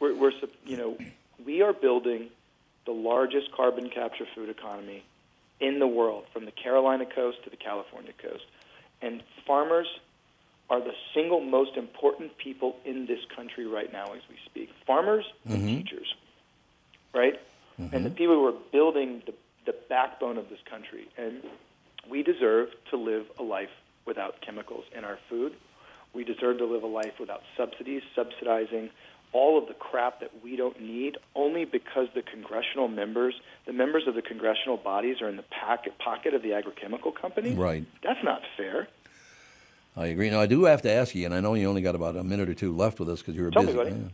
[0.02, 0.32] We're, we're,
[0.66, 0.98] you know,
[1.46, 2.30] we are building
[2.86, 5.04] the largest carbon capture food economy
[5.62, 8.46] in the world, from the Carolina coast to the California coast,
[9.02, 9.88] and farmers
[10.72, 14.70] are the single most important people in this country right now as we speak.
[14.88, 15.68] Farmers and mm-hmm.
[15.68, 16.16] teachers,
[17.14, 17.40] right?
[17.80, 17.96] Mm-hmm.
[17.96, 19.34] And the people who are building the,
[19.66, 21.08] the backbone of this country.
[21.18, 21.44] And
[22.10, 23.70] we deserve to live a life
[24.06, 25.54] without chemicals in our food.
[26.14, 28.90] We deserve to live a life without subsidies, subsidizing
[29.34, 33.34] all of the crap that we don't need only because the congressional members,
[33.65, 37.54] the members of the congressional bodies are in the pocket, pocket of the agrochemical company?
[37.54, 37.86] Right.
[38.04, 38.88] That's not fair.
[39.96, 40.30] I agree.
[40.30, 42.24] Now, I do have to ask you, and I know you only got about a
[42.24, 43.78] minute or two left with us because you were Tell me, busy.
[43.78, 43.91] buddy.
[43.91, 44.08] Yeah.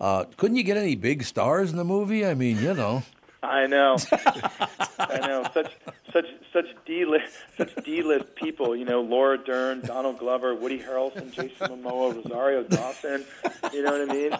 [0.00, 2.26] Uh, couldn't you get any big stars in the movie?
[2.26, 3.04] I mean, you know.
[3.42, 3.96] I know.
[4.98, 5.44] I know.
[5.52, 5.72] Such
[6.12, 10.78] such such D list such D list people, you know, Laura Dern, Donald Glover, Woody
[10.78, 13.24] Harrelson, Jason Momoa, Rosario Dawson.
[13.72, 14.36] You know what I mean?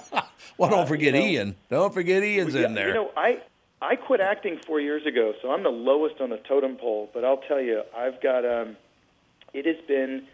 [0.59, 1.57] Well, don't Uh, forget you know- Ian.
[1.71, 2.89] Don't forget Ian's Yeah, in there.
[2.89, 3.41] You know, I
[3.81, 7.11] I quit acting four years ago, so I'm the lowest on the totem pole.
[7.13, 8.77] But I'll tell you, I've got um,
[9.53, 10.25] it has been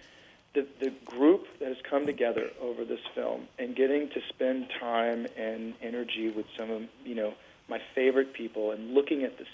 [0.55, 5.27] the the group that has come together over this film and getting to spend time
[5.39, 7.33] and energy with some of you know
[7.69, 9.45] my favorite people and looking at the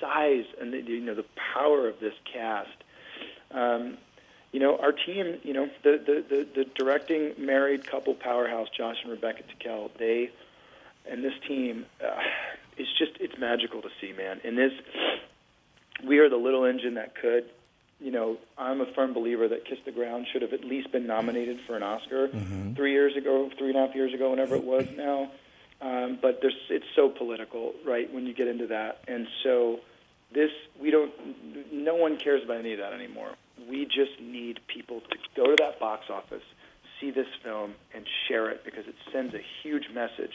[0.00, 2.70] size and the, you know the power of this cast.
[3.50, 3.98] Um,
[4.52, 8.96] you know, our team, you know, the, the, the, the directing married couple powerhouse, Josh
[9.02, 10.30] and Rebecca Tickell, they
[11.10, 12.20] and this team, uh,
[12.76, 14.40] it's just it's magical to see, man.
[14.44, 14.72] And this,
[16.06, 17.44] we are the little engine that could.
[18.00, 21.08] You know, I'm a firm believer that Kiss the Ground should have at least been
[21.08, 22.28] nominated for an Oscar
[22.76, 25.32] three years ago, three and a half years ago, whenever it was now.
[25.80, 28.12] Um, but there's, it's so political, right?
[28.12, 29.78] When you get into that, and so
[30.32, 31.12] this, we don't.
[31.72, 33.30] No one cares about any of that anymore.
[33.68, 36.42] We just need people to go to that box office,
[37.00, 40.34] see this film, and share it because it sends a huge message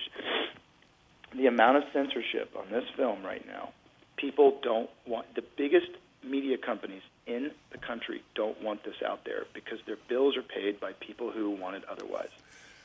[1.35, 3.69] the amount of censorship on this film right now,
[4.17, 5.89] people don't want the biggest
[6.23, 10.79] media companies in the country don't want this out there because their bills are paid
[10.79, 12.29] by people who want it otherwise.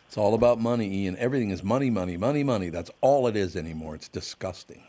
[0.08, 1.18] It's all about money, Ian.
[1.18, 2.70] Everything is money, money, money, money.
[2.70, 3.94] That's all it is anymore.
[3.94, 4.82] It's disgusting.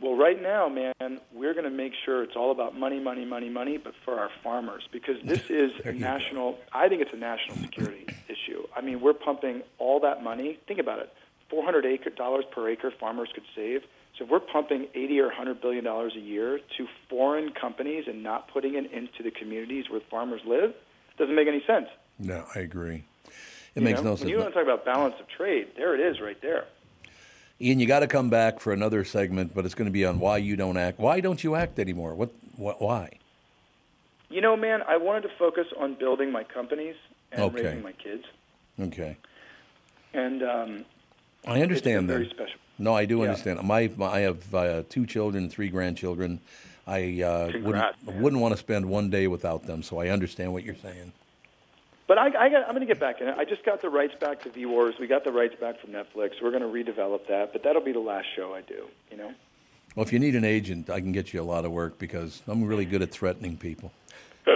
[0.00, 3.48] Well, right now, man, we're going to make sure it's all about money, money, money,
[3.50, 6.06] money, but for our farmers because this is a you go.
[6.06, 6.58] national.
[6.72, 8.64] I think it's a national security issue.
[8.76, 10.58] I mean, we're pumping all that money.
[10.66, 11.12] Think about it:
[11.50, 13.82] four hundred acre dollars per acre farmers could save.
[14.18, 18.24] So if we're pumping eighty or hundred billion dollars a year to foreign companies and
[18.24, 21.86] not putting it into the communities where farmers live, it doesn't make any sense.
[22.18, 23.04] No, I agree.
[23.78, 24.04] It You makes know?
[24.06, 24.30] no When sense.
[24.30, 26.64] you want to talk about balance of trade, there it is, right there.
[27.60, 30.18] Ian, you got to come back for another segment, but it's going to be on
[30.18, 30.98] why you don't act.
[30.98, 32.16] Why don't you act anymore?
[32.16, 32.32] What?
[32.56, 32.82] What?
[32.82, 33.18] Why?
[34.30, 36.96] You know, man, I wanted to focus on building my companies
[37.30, 37.62] and Okay.
[37.62, 38.24] raising my kids,
[38.80, 39.16] Okay.
[40.12, 40.84] and um,
[41.46, 42.14] I understand that.
[42.14, 42.58] very special.
[42.80, 43.24] No, I do Yeah.
[43.26, 43.62] understand.
[43.62, 46.40] My, my I have uh, two children, three grandchildren.
[46.84, 48.22] I uh, Congrats, wouldn't man.
[48.22, 49.84] wouldn't want to spend one day without them.
[49.84, 51.12] So I understand what you're saying.
[52.08, 53.36] But I, I got, I'm going to get back in it.
[53.38, 54.96] I just got the rights back to V Wars.
[54.98, 56.42] We got the rights back from Netflix.
[56.42, 58.88] We're going to redevelop that, but that'll be the last show I do.
[59.10, 59.32] You know.
[59.94, 62.42] Well, if you need an agent, I can get you a lot of work because
[62.48, 63.92] I'm really good at threatening people.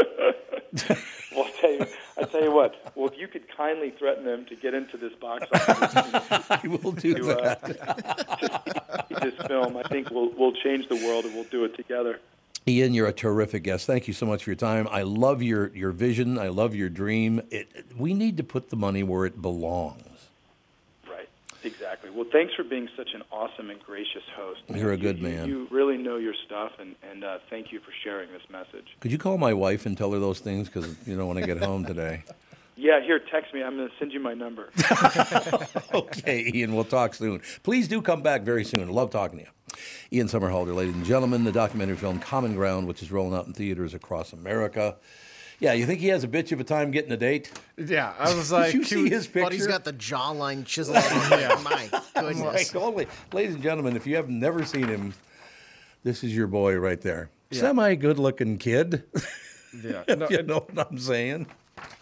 [1.35, 1.87] Well, I tell you,
[2.19, 2.93] I tell you what.
[2.95, 6.93] Well, if you could kindly threaten them to get into this box office I will
[6.93, 7.81] do to that.
[7.81, 11.75] uh, see this film, I think we'll we'll change the world and we'll do it
[11.77, 12.21] together.
[12.67, 13.87] Ian, you're a terrific guest.
[13.87, 14.87] Thank you so much for your time.
[14.91, 16.39] I love your, your vision.
[16.39, 17.43] I love your dream.
[17.51, 20.29] It, we need to put the money where it belongs.
[21.11, 21.29] Right.
[21.65, 22.11] Exactly.
[22.11, 24.61] Well, thanks for being such an awesome and gracious host.
[24.73, 25.49] You're a good you- man.
[25.49, 28.87] You really know your stuff, and and uh, thank you for sharing this message.
[29.01, 30.69] Could you call my wife and tell her those things?
[30.69, 32.23] Because, you know, when I get home today.
[32.83, 33.63] Yeah, here, text me.
[33.63, 34.71] I'm going to send you my number.
[35.95, 37.41] okay, Ian, we'll talk soon.
[37.63, 38.89] Please do come back very soon.
[38.89, 39.51] Love talking to you.
[40.19, 43.53] Ian Somerhalder, ladies and gentlemen, the documentary film Common Ground, which is rolling out in
[43.53, 44.97] theaters across America.
[45.61, 47.53] Yeah, you think he has a bitch of a time getting a date?
[47.79, 49.45] Yeah, I was like, Did you see his picture?
[49.45, 51.41] But he's got the jawline chiseled out.
[51.41, 51.61] yeah.
[51.63, 51.89] My
[52.21, 52.41] goodness.
[52.75, 55.15] Like, holy- ladies and gentlemen, if you have never seen him,
[56.03, 57.31] this is your boy right there.
[57.53, 59.05] Semi good looking kid.
[59.85, 61.47] yeah, no, you it- know what I'm saying?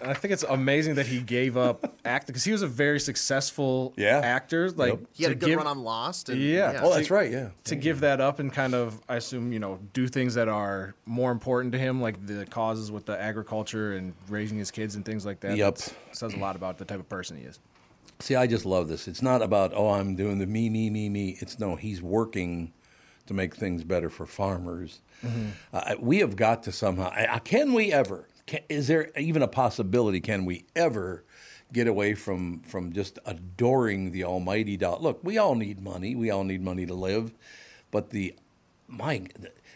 [0.03, 3.93] I think it's amazing that he gave up acting because he was a very successful
[3.97, 4.19] Yeah.
[4.19, 4.71] actor.
[4.71, 5.01] Like Yep.
[5.13, 6.29] He had a good give- run on Lost.
[6.29, 6.81] And, Yeah.
[6.83, 7.49] Oh, that's right, yeah.
[7.65, 10.95] to give that up and kind of, I assume, you know, do things that are
[11.07, 15.05] more important to him, like the causes with the agriculture and raising his kids and
[15.05, 15.57] things like that.
[15.57, 15.75] Yep.
[15.77, 17.59] That's- says a lot about the type of person he is.
[18.21, 19.09] See, I just love this.
[19.09, 21.37] It's not about, oh, I'm doing the me, me, me, me.
[21.41, 22.73] It's no, he's working
[23.27, 25.01] to make things better for farmers.
[25.73, 29.43] Uh, we have got to somehow, I, I- can we ever, can, is there even
[29.43, 31.23] a possibility, can we ever
[31.73, 35.01] get away from, from just adoring the almighty dollar?
[35.01, 36.17] Look, we all need money.
[36.17, 37.33] We all need money to live.
[37.93, 38.35] But the,
[38.89, 39.23] my,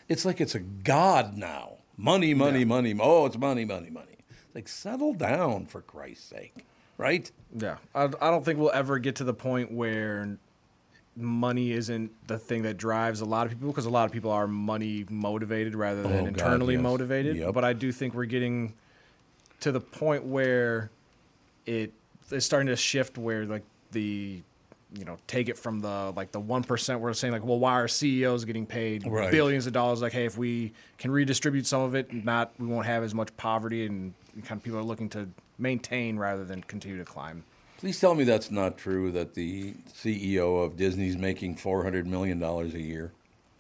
[0.09, 1.75] it's like it's a god now.
[1.97, 2.99] Money, money, money.
[3.01, 4.19] Oh, it's money, money, money.
[4.57, 6.67] Like, settle down for Christ's sake,
[6.99, 7.31] right?
[7.57, 10.37] Yeah, I, I don't think we'll ever get to the point where
[11.17, 14.31] money isn't the thing that drives a lot of people because a lot of people
[14.31, 16.83] are money motivated rather than Oh, God, internally yes.
[16.83, 17.37] motivated.
[17.37, 17.55] Yep.
[17.55, 18.75] But I do think we're getting
[19.61, 20.91] to the point where
[21.67, 21.93] it
[22.31, 24.43] is starting to shift where like the
[24.97, 27.73] you know take it from the like the one percent we're saying like well why
[27.75, 29.31] are CEOs getting paid Right.
[29.31, 32.87] billions of dollars like hey if we can redistribute some of it not we won't
[32.87, 36.99] have as much poverty and kind of people are looking to maintain rather than continue
[36.99, 37.45] to climb.
[37.85, 39.13] Please tell me that's not true.
[39.13, 43.13] That the CEO of Disney's making four hundred million dollars a year.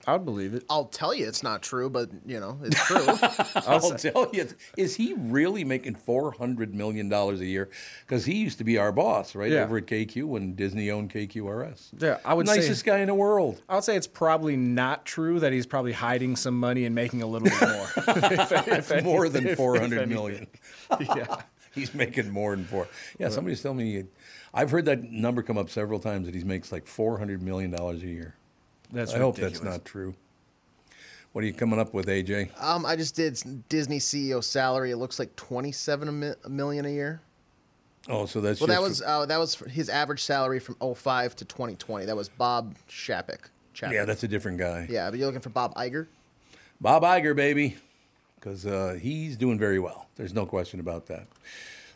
[0.07, 0.65] I would believe it.
[0.71, 3.07] I'll tell you it's not true, but, you know, it's true.
[3.67, 7.69] I'll tell you, is he really making four hundred million dollars a year?
[8.07, 9.65] Because he used to be our boss, right, Yeah.
[9.65, 11.89] over at KQ when Disney owned KQRS.
[11.99, 13.61] Yeah, I would say- nicest guy in the world.
[13.69, 17.21] I would say it's probably not true that he's probably hiding some money and making
[17.21, 17.89] a little bit more.
[18.33, 20.47] If- if any- More than if- four if hundred million.
[20.99, 21.43] yeah.
[21.75, 22.89] He's making more than four.
[23.19, 24.05] Yeah, somebody's telling me.
[24.53, 27.71] I've heard that number come up several times that he makes like four hundred million
[27.71, 28.35] dollars a year.
[28.93, 30.15] That's I hope that's not true.
[31.33, 32.51] What are you coming up with, AJ?
[32.63, 34.93] um, I just did Disney CEO salary.
[34.93, 37.21] It looks like 27 a mi- a million a year.
[38.09, 41.35] Oh, so that's Well, just that was uh, that was his average salary from 05
[41.37, 42.07] to 2020.
[42.07, 43.49] That was Bob Chapek.
[43.75, 43.93] Chapek.
[43.93, 44.87] yeah, that's a different guy.
[44.89, 46.07] Yeah, but you're looking for Bob Iger?
[46.81, 47.77] Bob Iger, baby,
[48.45, 50.07] because uh, he's doing very well.
[50.17, 51.27] There's no question about that.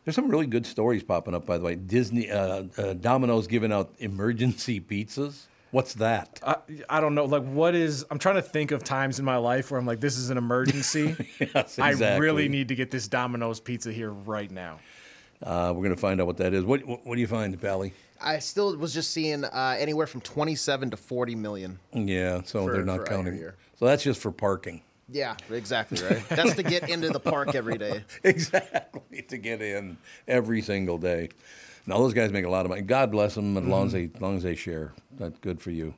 [0.05, 1.75] There's some really good stories popping up, by the way.
[1.75, 5.43] Disney, uh, uh, Domino's giving out emergency pizzas.
[5.71, 6.41] What's that?
[6.43, 6.57] I,
[6.89, 7.27] I don't know.
[7.27, 8.07] Like, what is?
[8.11, 10.39] I'm trying to think of times in my life where I'm like, this is an
[10.39, 11.15] emergency.
[11.41, 12.07] Yes, exactly.
[12.07, 14.81] I really need to get this Domino's pizza here right now.
[15.43, 16.65] Uh, we're going to find out what that is.
[16.65, 17.93] What, what, what do you find, Pally?
[18.21, 21.79] I still was just seeing uh, anywhere from 27 to 40 million.
[21.93, 23.35] Yeah, so For- they're not counting.
[23.35, 23.57] here.
[23.79, 24.83] So that's just for parking.
[25.11, 26.29] Yeah, exactly right.
[26.29, 28.05] That's to get into the park every day.
[28.25, 31.31] exactly to get in every single day.
[31.87, 32.83] Now those guys make a lot of money.
[32.83, 34.93] God bless them as long as they as long as they share.
[35.19, 35.95] That's good for you.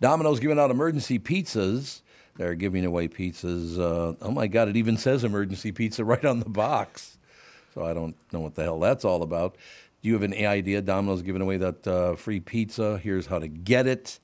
[0.00, 2.02] Domino's giving out emergency pizzas.
[2.36, 3.78] They're giving away pizzas.
[3.78, 4.68] Uh, oh my God!
[4.68, 7.18] It even says emergency pizza right on the box.
[7.74, 9.56] So I don't know what the hell that's all about.
[10.02, 10.80] Do you have an idea?
[10.80, 12.98] Domino's giving away that uh, free pizza.
[12.98, 14.18] Here's how to get it.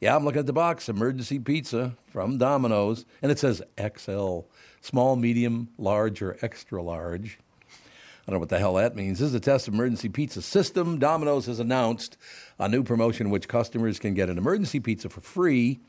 [0.00, 0.88] Yeah, I'm looking at the box.
[0.88, 4.40] Emergency pizza from Domino's, and it says XL,
[4.80, 7.38] small, medium, large, or extra large.
[7.70, 9.18] I don't know what the hell that means.
[9.18, 10.98] This is a test emergency pizza system.
[10.98, 12.16] Domino's has announced
[12.58, 15.80] a new promotion in which customers can get an emergency pizza for free.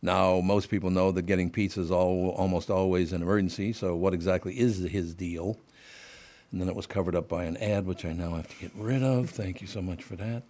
[0.00, 3.74] Now, most people know that getting pizza is all, almost always an emergency.
[3.74, 5.58] So, what exactly is his deal?
[6.50, 8.72] And then it was covered up by an ad, which I now have to get
[8.74, 9.28] rid of.
[9.28, 10.44] Thank you so much for that.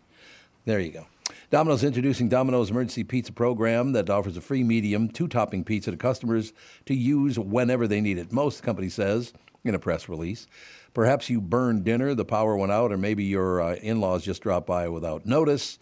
[0.65, 1.07] There you go.
[1.51, 5.97] Domino's introducing Domino's Emergency Pizza Program that offers a free medium, two topping pizza to
[5.97, 6.53] customers
[6.87, 8.33] to use whenever they need it.
[8.33, 9.33] Most, the company says
[9.65, 10.47] in a press release.
[10.93, 14.43] Perhaps you burned dinner, the power went out, or maybe your uh, in laws just
[14.43, 15.79] dropped by without notice.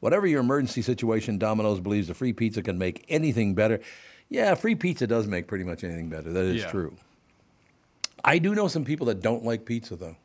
[0.00, 3.80] Whatever your emergency situation, Domino's believes a free pizza can make anything better.
[4.28, 6.32] Yeah, free pizza does make pretty much anything better.
[6.32, 6.70] That is Yeah.
[6.70, 6.96] true.
[8.24, 10.16] I do know some people that don't like pizza, though.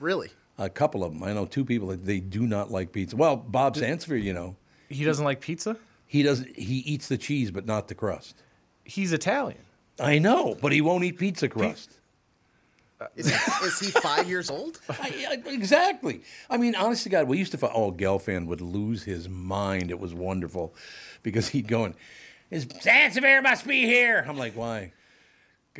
[0.00, 0.30] Really?
[0.58, 1.22] A couple of them.
[1.22, 3.16] I know two people that they do not like pizza.
[3.16, 4.56] Well, Bob Sansevere, you know,
[4.88, 5.76] He doesn't like pizza.
[6.06, 6.56] he doesn't.
[6.56, 8.36] He eats the cheese, but not the crust.
[8.84, 9.58] He's Italian.
[9.98, 11.98] I know, but he won't eat pizza crust.
[13.00, 14.80] Uh, is he, is he five years old?
[14.88, 16.22] I, I- exactly.
[16.48, 19.90] I mean, honest to God, we used to find, oh, Gelfand would lose his mind.
[19.90, 20.74] It was wonderful
[21.24, 21.94] because he'd go and,
[22.50, 24.24] his Sansevere must be here.
[24.28, 24.92] I'm like, why?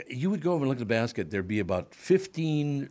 [0.09, 1.31] You would go over and look at the basket.
[1.31, 2.89] There'd be about 15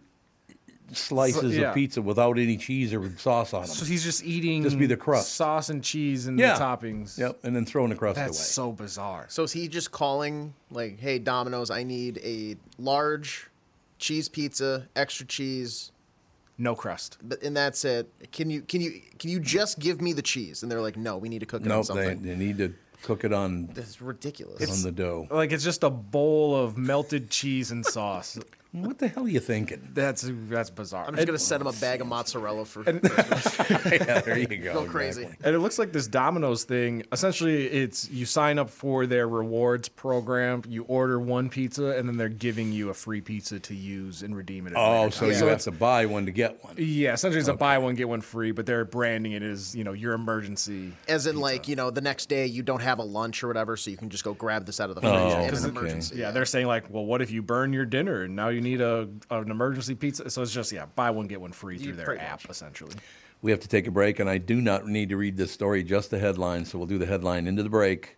[0.97, 1.69] slices yeah.
[1.69, 3.69] of pizza without any cheese or sauce on them.
[3.69, 5.33] So he's just eating Just be the crust.
[5.35, 6.57] sauce and cheese and yeah.
[6.57, 7.17] the toppings.
[7.17, 8.43] Yep, and then throwing the crust That's away.
[8.45, 9.25] so bizarre.
[9.29, 13.49] So is he just calling like, "Hey, Domino's, I need a large
[13.99, 15.91] cheese pizza, extra cheese,
[16.57, 17.17] No crust.
[17.23, 18.09] but and that's it.
[18.31, 21.17] Can you can you can you just give me the cheese?" And they're like, "No,
[21.17, 23.67] we need to cook it on Nope, they, something." they need to cook it on,
[23.73, 24.71] That's ridiculous.
[24.71, 25.27] on the dough.
[25.29, 28.37] Like it's just a bowl of melted cheese and sauce.
[28.73, 29.87] What the hell are you thinking?
[29.93, 31.05] That's that's bizarre.
[31.07, 32.83] I'm just gonna send him a bag of mozzarella for.
[32.87, 34.73] yeah, there you go.
[34.73, 35.21] Go crazy.
[35.21, 35.45] exactly.
[35.45, 37.03] And it looks like this Domino's thing.
[37.11, 40.63] Essentially, it's you sign up for their rewards program.
[40.67, 44.35] You order one pizza, and then they're giving you a free pizza to use and
[44.35, 44.73] redeem it.
[44.75, 45.39] Oh, so time.
[45.39, 46.73] you have to buy one to get one.
[46.79, 49.83] yeah, essentially it's a buy one get one free, but they're branding it as you
[49.83, 50.93] know your emergency.
[51.07, 53.77] As in, like you know, the next day you don't have a lunch or whatever,
[53.77, 55.57] so you can just go grab this out of the oh, fridge Oh, in okay.
[55.63, 56.15] an emergency.
[56.17, 58.81] Yeah, they're saying like, well, what if you burn your dinner and now you need
[58.81, 60.29] a an emergency pizza?
[60.29, 62.95] So it's just yeah, buy one get one free through their pretty app essentially.
[63.41, 65.83] We have to take a break, and I do not need to read this story,
[65.83, 66.63] just the headline.
[66.65, 68.17] So we'll do the headline into the break.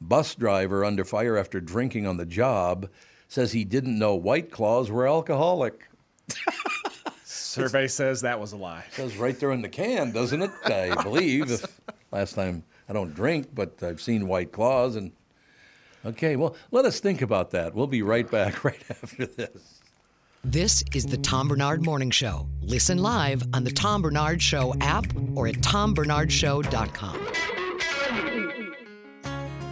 [0.00, 2.88] Bus driver under fire after drinking on the job
[3.28, 5.88] says he didn't know White Claws were alcoholic.
[7.24, 8.84] Survey says that was a lie.
[8.92, 10.50] Says right there in the can, doesn't it?
[10.64, 11.50] I believe.
[11.50, 15.12] If, last time I don't drink, but I've seen White Claws, and
[16.04, 16.36] okay.
[16.36, 17.74] Well, let us think about that.
[17.74, 19.73] We'll be right back right after this.
[20.46, 22.46] This is the Tom Barnard Morning Show.
[22.60, 27.28] Listen live on the Tom Barnard Show app or at tombarnardshow.com.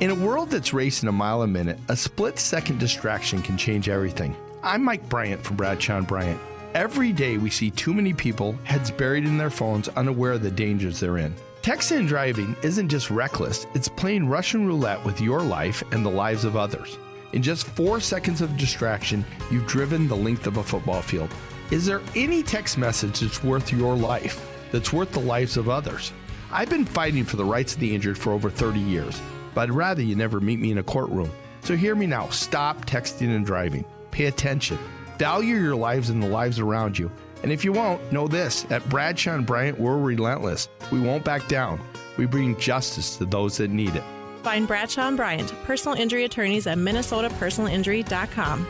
[0.01, 3.91] In a world that's racing a mile a minute, a split second distraction can change
[3.91, 4.35] everything.
[4.63, 6.41] I'm Mike Bryant from Bradshaw and Bryant.
[6.73, 10.51] Every day we see too many people, heads buried in their phones, unaware of the
[10.51, 11.35] dangers they're in.
[11.61, 16.11] Texting and driving isn't just reckless, it's playing Russian roulette with your life and the
[16.11, 16.97] lives of others.
[17.33, 21.31] In just four seconds of distraction, you've driven the length of a football field.
[21.71, 26.13] Is there any text message that's worth your life, that's worth the lives of others?
[26.51, 29.19] I've been fighting for the rights of the injured for over 30 years,
[29.55, 31.31] but I'd rather you never meet me in a courtroom.
[31.63, 33.87] So hear me now stop texting and driving.
[34.11, 34.79] Pay attention.
[35.17, 37.11] Value your lives and the lives around you.
[37.43, 40.69] And if you won't, know this at Bradshaw and Bryant, we're relentless.
[40.91, 41.81] We won't back down.
[42.19, 44.05] We bring justice to those that need it.
[44.43, 48.67] Find Bradshaw and Bryant, personal injury attorneys at minnesotapersonalinjury.com.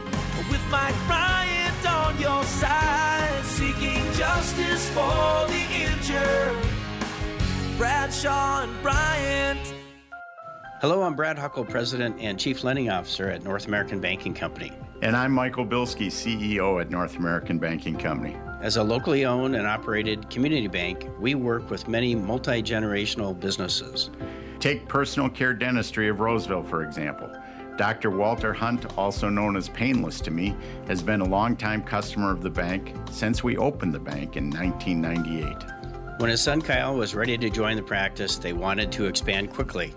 [0.50, 6.56] With Mike Bryant on your side, seeking justice for the injured.
[7.78, 9.74] Bradshaw and Bryant.
[10.82, 14.72] Hello, I'm Brad Huckle, President and Chief Lending Officer at North American Banking Company.
[15.00, 18.36] And I'm Michael Bilski, CEO at North American Banking Company.
[18.60, 24.10] As a locally owned and operated community bank, we work with many multi generational businesses.
[24.62, 27.28] Take personal care dentistry of Roseville, for example.
[27.76, 28.10] Dr.
[28.10, 30.54] Walter Hunt, also known as Painless to me,
[30.86, 36.20] has been a longtime customer of the bank since we opened the bank in 1998.
[36.20, 39.96] When his son Kyle was ready to join the practice, they wanted to expand quickly.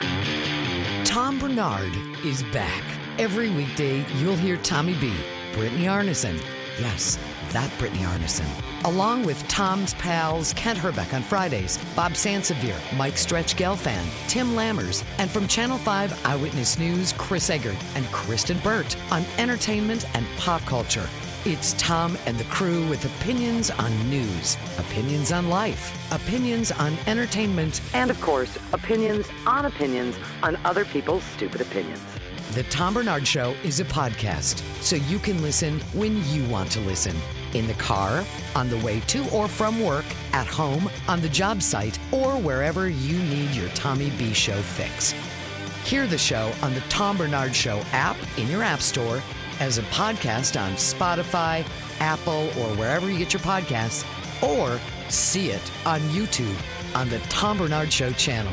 [0.00, 2.82] Tom Barnard is back.
[3.18, 5.12] Every weekday, you'll hear Tommy B,
[5.52, 6.38] Brittany Arneson.
[6.78, 7.18] Yes,
[7.52, 8.46] that Brittany Arneson.
[8.84, 15.02] Along with Tom's pals Kent Hrbek on Fridays, Bob Sansevere, Mike Stretch Gelfand, Tim Lammers,
[15.18, 20.60] and from Channel 5 Eyewitness News, Chris Egert and Kristyn Burtt on entertainment and pop
[20.66, 21.08] culture.
[21.44, 27.80] It's Tom and the crew with opinions on news, opinions on life, opinions on entertainment,
[27.94, 32.00] And of course, opinions on opinions on other people's stupid opinions.
[32.54, 36.80] The Tom Barnard Show is a podcast, so you can listen when you want to
[36.80, 37.14] listen.
[37.54, 38.24] In the car,
[38.56, 42.88] on the way to or from work, at home, on the job site, or wherever
[42.88, 45.14] you need your Tommy B Show fix.
[45.84, 49.22] Hear the show on the Tom Barnard Show app in your App Store,
[49.60, 51.66] as a podcast on Spotify,
[52.00, 54.04] Apple, or wherever you get your podcasts,
[54.42, 54.80] or
[55.10, 56.56] see it on YouTube
[56.94, 58.52] on the Tom Barnard Show channel.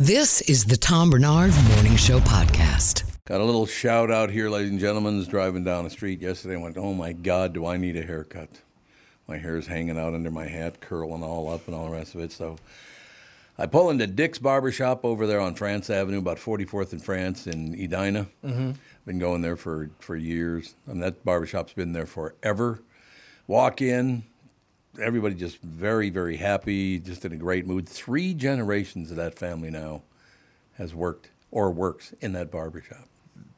[0.00, 3.04] This is the Tom Barnard Morning Show podcast.
[3.26, 5.22] Got a little shout out here, ladies and gentlemen.
[5.24, 8.48] Driving down the street yesterday and went, oh my God, do I need a haircut?
[9.28, 12.14] My hair is hanging out under my hat, curling all up and all the rest
[12.14, 12.32] of it.
[12.32, 12.56] So
[13.58, 17.46] I pull into Dick's Barber Shop over there on France Avenue, about 44th and France
[17.46, 18.26] in Edina.
[18.42, 18.76] Mhm.
[19.04, 20.76] Been going there for, for years.
[20.88, 22.80] I mean, that barber shop's been there forever.
[23.46, 24.22] Walk in,
[24.98, 27.88] everybody just very, very happy, just in a great mood.
[27.88, 30.02] Three generations of that family now
[30.74, 33.08] has worked or works in that barbershop.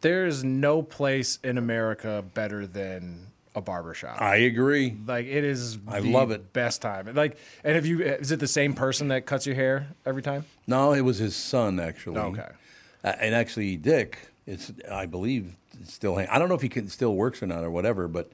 [0.01, 4.21] There's no place in America better than a barbershop.
[4.21, 4.97] I agree.
[5.07, 5.79] Like it is.
[5.87, 6.53] I the love it.
[6.53, 7.15] Best time.
[7.15, 8.01] Like, and have you?
[8.01, 10.45] Is it the same person that cuts your hair every time?
[10.67, 12.19] No, it was his son actually.
[12.19, 12.49] Okay.
[13.05, 15.55] Uh, and actually, Dick, it's I believe
[15.85, 16.17] still.
[16.17, 18.33] hang- I don't know if he can, still works or not or whatever, but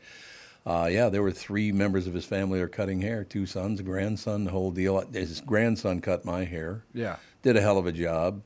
[0.69, 3.25] uh, yeah, there were three members of his family are cutting hair.
[3.25, 5.01] Two sons, a grandson, the whole deal.
[5.13, 6.85] His grandson cut my hair.
[6.93, 7.17] Yeah.
[7.43, 8.43] did a hell of a job.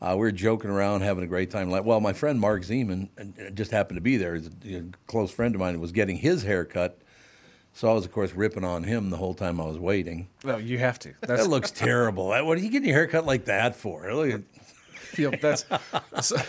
[0.00, 1.68] Uh, we were joking around, having a great time.
[1.68, 3.08] Like, well, my friend Mark Zeman
[3.54, 4.36] just happened to be there.
[4.36, 5.80] He's a, close friend of mine.
[5.80, 7.00] Was getting his hair cut,
[7.72, 10.28] so I was, of course, ripping on him the whole time I was waiting.
[10.44, 11.14] Well, you have to.
[11.22, 12.28] that looks terrible.
[12.28, 14.14] What are you getting your hair cut like that for?
[14.14, 14.42] Look at,
[15.18, 15.64] Yep, that's.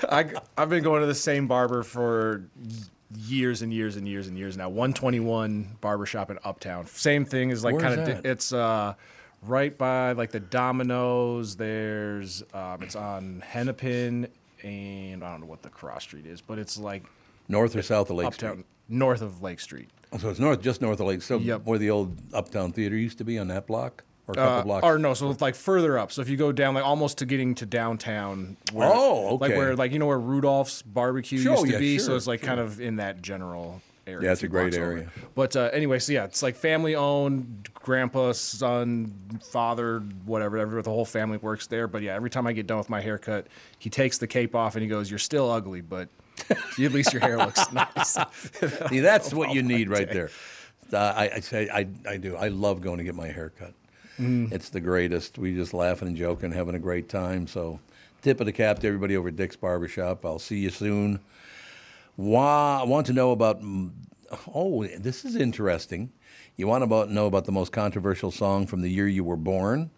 [0.04, 2.46] I I've been going to the same barber for
[3.18, 4.70] years and years and years and years now.
[4.70, 6.86] 121 barbershop in Uptown.
[6.88, 8.94] Same thing is like kind of it's uh
[9.44, 11.56] right by like the Domino's.
[11.56, 14.28] There's um it's on Hennepin
[14.64, 17.04] and I don't know what the cross street is, but it's like
[17.48, 18.66] north or south of Lake Uptown Street.
[18.90, 19.90] north of Lake Street.
[20.20, 21.22] So it's north, just north of Lake.
[21.22, 21.66] So Yep.
[21.66, 24.64] where the old Uptown Theater used to be on that block, or a couple Uh,
[24.64, 24.84] blocks.
[24.86, 26.12] Or no, so it's like further up.
[26.12, 28.58] So if you go down, like almost to getting to downtown.
[28.72, 32.00] Where, Oh, Like where, like you know where Rudolph's barbecue Sure, used to yeah, be.
[32.00, 34.28] So it's like kind of in that general area.
[34.28, 34.92] Yeah, it's a great blocks over.
[34.92, 35.10] area.
[35.36, 37.70] But uh, anyway, so yeah, it's like family owned.
[37.74, 39.14] Grandpa, son,
[39.52, 40.82] father, whatever, whatever.
[40.84, 41.88] The whole family works there.
[41.88, 43.48] But yeah, every time I get done with my haircut,
[43.80, 46.10] he takes the cape off and he goes, "You're still ugly, but
[46.52, 48.18] at least your hair looks nice."
[48.90, 50.14] See, that's what you Oh, need right day.
[50.14, 50.30] there.
[50.92, 52.36] Uh, I, I say I, I do.
[52.36, 53.74] I love going to get my hair cut.
[54.20, 54.52] Mm.
[54.52, 55.38] It's the greatest.
[55.38, 57.48] We just laughing and joking, having a great time.
[57.48, 57.80] So,
[58.22, 60.26] tip of the cap to everybody over at Dick's Barbershop.
[60.26, 61.20] I'll see you soon.
[62.16, 63.62] Why, I want to know about?
[63.62, 63.92] mm,
[64.54, 66.12] Oh, this is interesting.
[66.56, 69.90] You want to know about the most controversial song from the year you were born?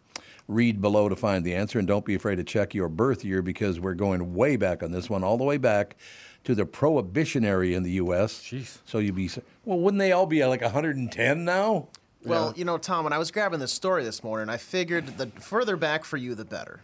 [0.48, 3.42] Read below to find the answer, and don't be afraid to check your birth year
[3.42, 5.96] because we're going way back on this one, all the way back
[6.44, 8.42] to the prohibitionary in the U.S.
[8.42, 8.80] Jeez.
[8.86, 9.30] So you'd be
[9.66, 11.88] well, wouldn't they all be like 110 now?
[12.24, 15.28] Well, you know, Tom, when I was grabbing this story this morning, I figured the
[15.28, 16.82] further back for you, the better.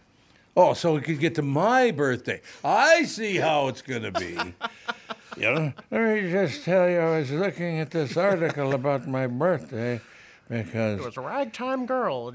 [0.56, 2.40] Oh, so we could get to my birthday.
[2.64, 4.36] I see how it's going to be.
[5.36, 9.28] you know, let me just tell you, I was looking at this article about my
[9.28, 10.00] birthday
[10.48, 12.34] because It was a ragtime girl.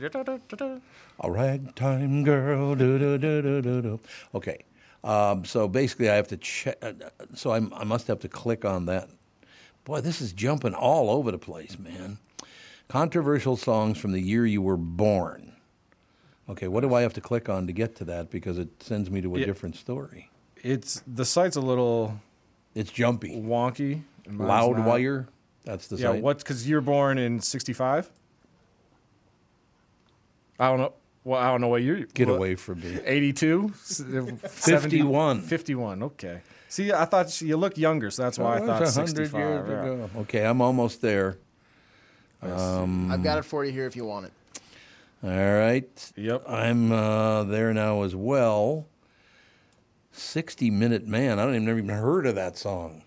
[1.20, 2.76] A ragtime girl.
[2.76, 4.00] Do do do do do do.
[4.34, 4.64] Okay,
[5.04, 6.78] um, so basically, I have to check.
[6.82, 6.94] Uh,
[7.34, 9.10] so I, I must have to click on that.
[9.84, 12.20] Boy, this is jumping all over the place, man.
[12.94, 15.54] Controversial songs from the year you were born.
[16.48, 18.30] Okay, what do I have to click on to get to that?
[18.30, 19.48] Because it sends me to a Yeah.
[19.48, 20.30] different story.
[20.62, 22.22] It's the site's a little.
[22.76, 23.30] It's jumpy.
[23.30, 24.04] Wonky.
[24.28, 24.86] and mine's not.
[24.86, 25.26] Loudwire.
[25.64, 26.22] That's the yeah, site.
[26.22, 28.12] what's because you're born in '65?
[30.60, 30.94] I don't know.
[31.24, 32.02] Well, I don't know what you're.
[32.02, 33.00] Get what- away from me.
[33.04, 33.74] 82?
[33.74, 35.42] Uh, 51.
[35.42, 36.04] 51.
[36.04, 36.42] Okay.
[36.70, 39.34] See, I thought you look younger, so that's why I thought 65.
[39.34, 39.82] years yeah.
[39.82, 40.10] ago.
[40.18, 41.40] Okay, I'm almost there.
[42.52, 44.34] Um, I've got it for you here if you want it.
[45.24, 46.12] All right.
[46.18, 46.44] Yep.
[46.50, 48.86] I'm uh, there now as well.
[50.12, 51.40] 60 Minute Man.
[51.40, 53.04] I don't even never even heard of that song.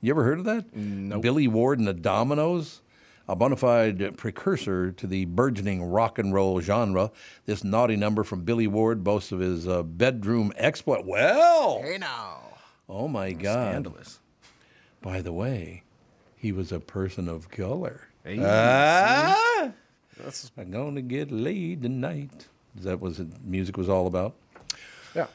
[0.00, 0.74] You ever heard of that?
[0.74, 1.22] Nope.
[1.22, 2.80] Billy Ward and the Dominoes,
[3.28, 7.10] a bona fide precursor to the burgeoning rock and roll genre.
[7.46, 11.04] This naughty number from Billy Ward boasts of his uh, bedroom exploit.
[11.04, 12.40] Well, Hey now.
[12.88, 13.70] oh my God!
[13.70, 14.18] Scandalous.
[15.02, 15.82] By the way,
[16.36, 18.08] he was a person of color.
[18.24, 19.70] Hey, ah,
[20.22, 22.46] That's I'm gonna get laid tonight.
[22.78, 24.34] Is that what the music was all about?
[25.14, 25.26] yeah.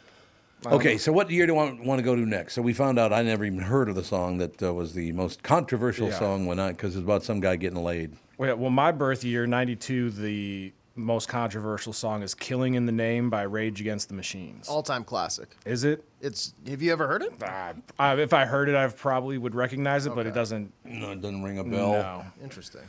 [0.66, 2.54] Okay, so what year do I want, want to go to next?
[2.56, 5.12] So we found out I never even heard of the song that uh, was the
[5.12, 6.18] most controversial Yeah.
[6.18, 8.16] song when I because it's about some guy getting laid.
[8.38, 12.92] Well, yeah, well, my birth year, '92, the most controversial song is "Killing in the
[12.92, 14.68] Name" by Rage Against the Machines.
[14.68, 15.50] All time classic.
[15.66, 16.04] Is it?
[16.22, 16.54] It's.
[16.68, 17.32] Have you ever heard it?
[17.42, 20.74] Uh, I, if I heard it, I probably would recognize it, but it doesn't.
[20.84, 21.92] No, it doesn't ring a bell.
[21.92, 22.26] No.
[22.44, 22.82] Interesting.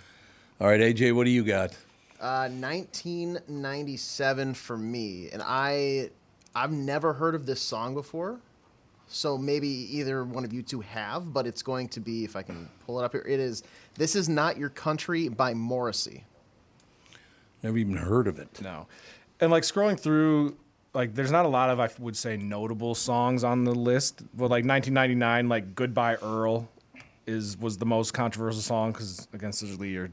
[0.60, 1.70] All right, AJ, what do you got?
[2.20, 6.10] Uh, 1997 for me, and I,
[6.52, 8.40] I've never heard of this song before,
[9.06, 12.42] so maybe either one of you two have, but it's going to be if I
[12.42, 13.24] can pull it up here.
[13.26, 13.62] It is
[13.94, 16.24] "This Is Not Your Country" by Morrissey.
[17.62, 18.60] Never even heard of it.
[18.62, 18.86] No.
[19.40, 20.56] And like scrolling through,
[20.94, 24.22] like there's not a lot of I would say notable songs on the list.
[24.34, 26.68] But like 1999, like "Goodbye Earl"
[27.26, 30.10] is was the most controversial song because against usually you're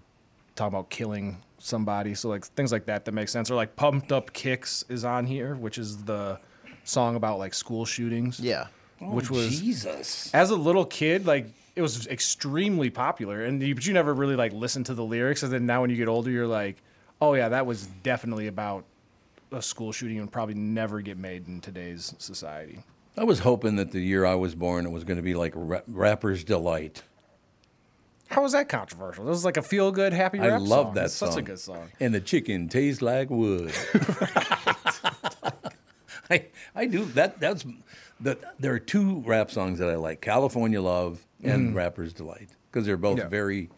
[0.56, 3.50] talking about killing somebody, so like things like that that make sense.
[3.52, 6.40] Or like "Pumped Up Kicks" is on here, which is the
[6.84, 8.40] song about like school shootings.
[8.40, 8.68] Yeah.
[9.00, 10.30] which Oh, was Jesus.
[10.34, 14.36] as a little kid, like it was extremely popular, and you, but you never really
[14.36, 15.44] like listened to the lyrics.
[15.44, 16.78] And then now, when you get older, you're like,
[17.26, 18.86] oh yeah, that was definitely about
[19.52, 22.80] a school shooting, and probably never get made in today's society.
[23.18, 25.54] I was hoping that the year I was born it was going to be like
[25.56, 27.04] ra- Rapper's Delight.
[28.28, 29.26] How was that controversial?
[29.26, 30.94] It was like a feel good, happy I rap love song.
[30.96, 31.32] that It's song.
[31.32, 31.90] Such a good song.
[32.00, 33.72] And the chicken tastes like wood.
[36.30, 36.46] I
[36.76, 37.40] I do that.
[37.40, 37.66] That's
[38.20, 38.38] the.
[38.60, 41.76] There are two rap songs that I like: California Love and Mm.
[41.76, 43.28] Rapper's Delight, because they're both Yeah.
[43.28, 43.70] very.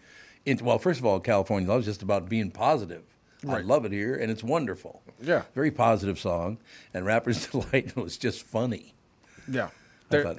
[0.61, 3.03] Well, first of all, California Love is just about being positive.
[3.47, 5.01] I love it here, and it's wonderful.
[5.21, 5.43] Yeah.
[5.53, 6.57] very positive song.
[6.93, 8.93] And Rapper's Delight was just funny.
[9.47, 9.69] Yeah.
[10.11, 10.37] I thought-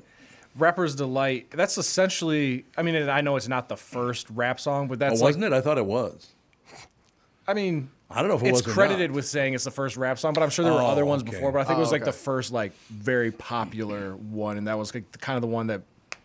[0.56, 1.50] Rapper's Delight.
[1.50, 2.64] That's essentially.
[2.76, 5.42] I mean, and I know it's not the first rap song, but that's oh, wasn't
[5.44, 5.54] like, it?
[5.54, 6.28] I thought it was.
[7.46, 9.70] I mean, I don't know if it it's was or credited with saying it's the
[9.70, 11.30] first rap song, but I'm sure there were Oh, other ones okay.
[11.30, 11.52] before.
[11.52, 12.10] But I think it Oh, was like okay.
[12.10, 15.82] the first like very popular one, and that was like kind of the one that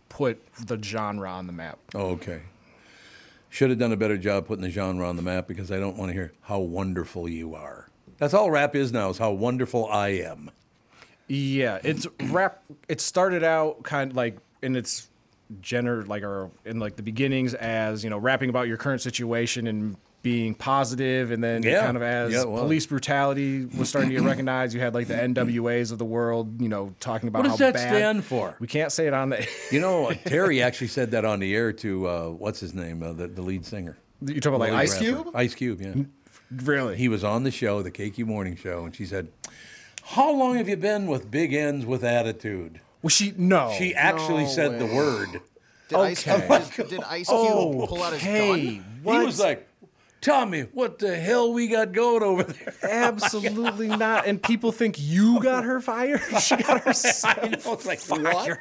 [0.10, 1.78] put the genre on the map.
[1.94, 2.42] Oh, okay.
[3.54, 5.96] Should have done a better job putting the genre on the map because I don't
[5.96, 7.88] want to hear how wonderful you are.
[8.18, 10.50] That's all rap is now is how wonderful I am.
[11.28, 12.64] Yeah, it's rap.
[12.90, 15.08] It started out kind of like in its
[15.62, 19.68] gender, like or in like the beginnings as you know, rapping about your current situation
[19.68, 21.82] and being positive, and then Yeah.
[21.86, 24.74] kind of as Yeah, it police brutality was starting to get recognized.
[24.74, 27.66] You had like the NWAs of the world, you know, talking about What does how
[27.68, 28.56] that bad- stand for?
[28.60, 29.46] We can't say it on the.
[29.72, 33.14] You know, Terry actually said that on the air to uh, what's his name, uh,
[33.14, 33.98] the, the lead singer.
[34.26, 35.04] You talking about like Ice rapper.
[35.24, 35.32] Cube?
[35.36, 36.04] Ice Cube, yeah.
[36.64, 36.96] Really?
[36.96, 39.28] He was on the show, the KQ Morning Show, and she said,
[40.04, 43.74] "How long have you been with big ends with attitude?" Was she no?
[43.78, 45.42] She actually No said the word.
[45.90, 46.62] Did Ice Okay.
[46.74, 48.86] Cube, did Ice Cube pull out his Hey, gun?
[49.04, 49.20] what?
[49.20, 49.68] He was like,
[50.24, 54.26] "Tommy, what the hell we got going over there?" Oh Absolutely not.
[54.26, 56.22] And people think you got her fired.
[56.40, 56.94] She got her
[57.24, 58.58] I know, it's like fired.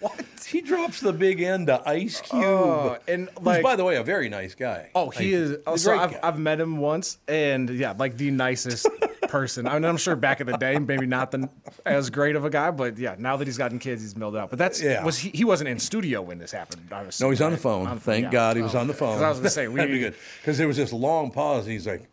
[0.00, 0.16] what?
[0.18, 0.24] what?
[0.46, 3.84] He drops the big end to Ice oh, Cube, Oh, and who's, like, by the
[3.84, 4.90] way, a very nice guy.
[4.94, 5.58] oh, he is.
[5.66, 6.18] Oh, so I've.
[6.22, 8.86] I've met him once, and yeah, like the nicest
[9.34, 9.66] person.
[9.66, 11.48] I mean, I'm sure back in the day, maybe not the
[11.84, 14.48] as great of a guy, but yeah, now that he's gotten kids, he's milled out.
[14.48, 15.02] But that's Yeah.
[15.02, 15.30] was he?
[15.30, 16.82] He wasn't in studio when this happened.
[16.92, 17.98] I was No, he's on the phone.
[17.98, 19.20] Thank God he was on the oh, phone.
[19.20, 21.72] I was gonna say we That'd be good because there was this long pause, and
[21.72, 22.08] he's like,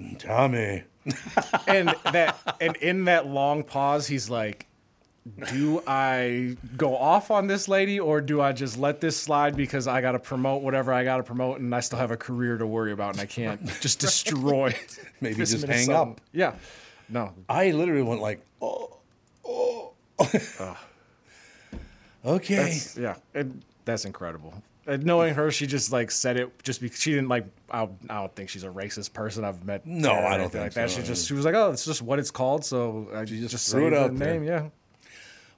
[0.00, 0.84] mm, "Tommy."
[1.68, 4.66] and that and in that long pause, he's like,
[5.52, 9.86] "Do I go off on this lady, or do I just let this slide because
[9.86, 12.58] I got to promote whatever I got to promote, and I still have a career
[12.58, 14.98] to worry about, and I can't just destroy it?
[15.20, 16.20] Maybe this just hang up.
[16.32, 16.54] Yeah,
[17.08, 18.96] no, I literally went like, "Oh,
[19.44, 19.92] oh."
[22.24, 22.54] okay.
[22.56, 23.46] that's, yeah, it,
[23.84, 24.54] that's incredible.
[24.88, 27.46] And knowing her, she just like said it just because she didn't like.
[27.68, 29.44] I, I don't think she's a racist person.
[29.44, 29.84] I've met.
[29.84, 30.90] No, I don't think like that.
[30.90, 32.64] She just she was like, oh, it's just what it's called.
[32.64, 34.34] So I She just just threw say it the there.
[34.34, 34.44] name.
[34.44, 34.68] Yeah.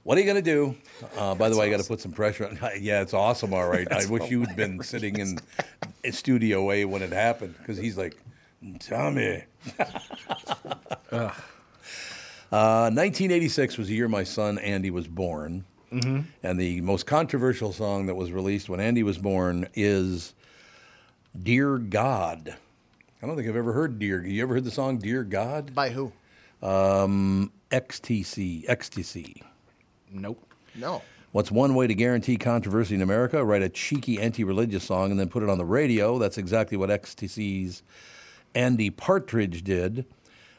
[0.03, 0.75] What are you gonna do?
[1.17, 2.57] Uh, by the way, I got to put some pressure on.
[2.79, 3.53] Yeah, it's awesome.
[3.53, 3.87] All right.
[3.91, 5.37] I wish you'd been sitting in
[6.03, 8.17] in Studio A when it happened because he's like,
[8.79, 9.43] Tommy.
[11.11, 11.31] uh,
[12.51, 16.19] 1986 was the year my son Andy was born, Mm-hmm.
[16.43, 20.35] and the most controversial song that was released when Andy was born is
[21.41, 22.55] "Dear God."
[23.21, 25.73] I don't think I've ever heard "Dear." You ever heard the song "Dear God"?
[25.73, 26.11] By who?
[26.61, 29.41] Um, XTC, XTC.
[30.11, 30.43] Nope.
[30.75, 31.01] No.
[31.31, 33.43] What's one way to guarantee controversy in America?
[33.45, 36.17] Write a cheeky anti-religious song and then put it on the radio.
[36.17, 37.83] That's exactly what XTC's
[38.55, 40.05] Andy Partridge did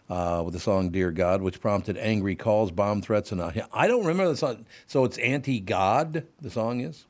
[0.09, 3.88] uh, with the song "Dear God," which prompted angry calls, bomb threats, and uh, I
[3.88, 4.66] don't remember the song.
[4.86, 6.24] So it's anti-God.
[6.40, 7.07] The song is.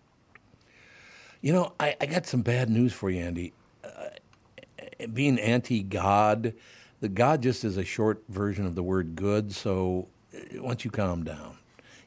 [1.43, 3.55] You know, I, I got some bad news for you, Andy.
[3.82, 6.53] Uh, being anti-God,
[7.01, 9.53] the God just is a short version of the word good.
[9.53, 11.57] So uh, once you calm down,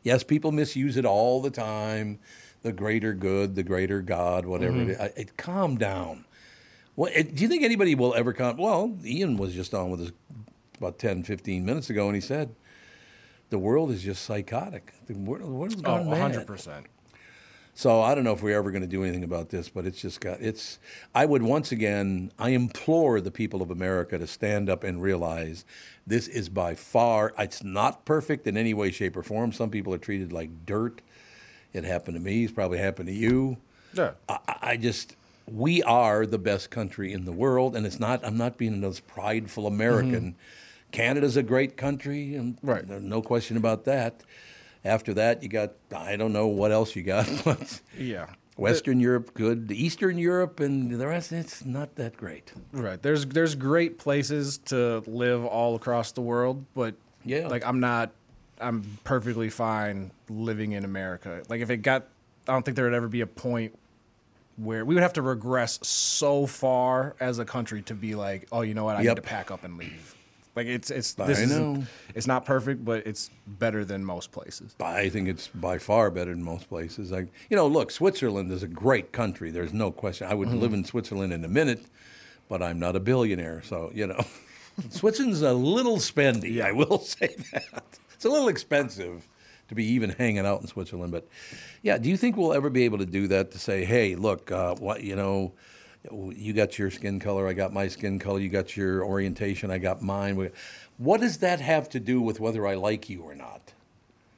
[0.04, 2.20] yes, people misuse it all the time.
[2.62, 4.84] The greater good, the greater God, whatever Mhm.
[4.84, 4.99] it is.
[4.99, 6.26] I, it, calm down.
[6.95, 8.58] What, it- do you think anybody will ever come?
[8.58, 10.12] Well, Ian was just on with us
[10.78, 12.56] about 10, 15 minutes ago, and he said,
[13.49, 14.93] the world is just psychotic.
[15.08, 16.47] The world, the world's Oh, gone mad.
[17.76, 17.78] 100%.
[17.78, 20.01] So I don't know if we're ever going to do anything about this, but it's
[20.01, 20.80] just got it's.
[21.13, 25.65] I would once again, I implore the people of America to stand up and realize
[26.05, 27.34] this is by far.
[27.38, 29.51] It's not perfect in any way, shape, or form.
[29.51, 31.01] Some people are treated like dirt.
[31.74, 32.43] It happened to me.
[32.43, 33.57] It's probably happened to you.
[33.93, 34.11] Yeah.
[34.30, 35.15] I, I- just
[35.51, 38.24] we are the best country in the world, and it's not.
[38.24, 40.32] I'm not being this prideful American.
[40.32, 40.91] Mm-hmm.
[40.91, 42.88] Canada's a great country, and right.
[42.88, 44.24] no question about that.
[44.86, 48.27] After that, you got I don't know what else you got, but Yeah.
[48.55, 52.53] Western Europe good, Eastern Europe, and the rest it's not that great.
[52.71, 53.01] Right.
[53.01, 57.47] There's there's great places to live all across the world, but Yeah.
[57.47, 58.11] like I'm not
[58.61, 61.41] I'm perfectly fine living in America.
[61.49, 62.07] Like if it got
[62.47, 63.77] I don't think there would ever be a point
[64.57, 68.61] where we would have to regress so far as a country to be like, oh,
[68.61, 69.15] you know what, I Yep.
[69.17, 70.13] need to pack up and leave.
[70.56, 71.84] Like it's it's this is know.
[72.14, 74.76] it's not perfect, but it's better than most places.
[74.80, 77.12] I think it's by far better than most places.
[77.12, 79.49] Like you know, look, Switzerland is a great country.
[79.49, 80.28] There's no question.
[80.30, 80.60] I would Mhm.
[80.60, 81.84] live in Switzerland in a minute,
[82.49, 84.24] but I'm not a billionaire, so you know,
[84.89, 86.62] Switzerland's a little spendy.
[86.62, 87.84] I will say that
[88.14, 89.28] it's a little expensive
[89.70, 91.12] to be even hanging out in Switzerland.
[91.12, 91.28] But
[91.82, 93.49] yeah, do you think we'll ever be able to do that?
[93.51, 95.54] To say, hey, look, uh, what you know.
[96.12, 98.39] Oh, you got your skin color, I got my skin color.
[98.39, 100.51] You got your orientation, I got mine.
[100.97, 103.74] What does that have to do with whether I like you or not?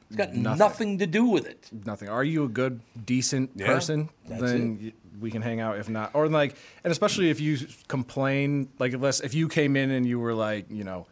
[0.09, 0.59] It's got Nothing.
[0.59, 1.69] nothing, to do with it.
[1.85, 2.09] Nothing.
[2.09, 4.09] Are you a good, decent person?
[4.27, 5.77] then y we can hang out.
[5.79, 7.57] If not, or like, and especially if you
[7.87, 11.07] complain, like unless if you came in and you were like, you know,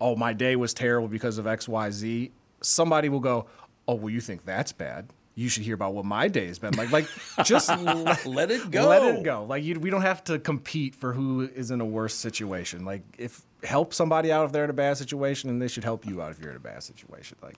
[0.00, 2.30] oh my day was terrible because of X Y Z,
[2.62, 3.46] somebody will go,
[3.86, 5.08] oh well, you think that's bad.
[5.38, 6.90] You should hear about what my day has been like.
[6.90, 7.06] Like,
[7.44, 8.88] just let, Let it go.
[8.88, 9.44] Let it go.
[9.44, 12.84] Like, you, we don't have to compete for who is in a worse situation.
[12.84, 16.04] Like, if help somebody out if they're in a bad situation, and they should help
[16.04, 17.36] you out if you're in a bad situation.
[17.40, 17.56] Like,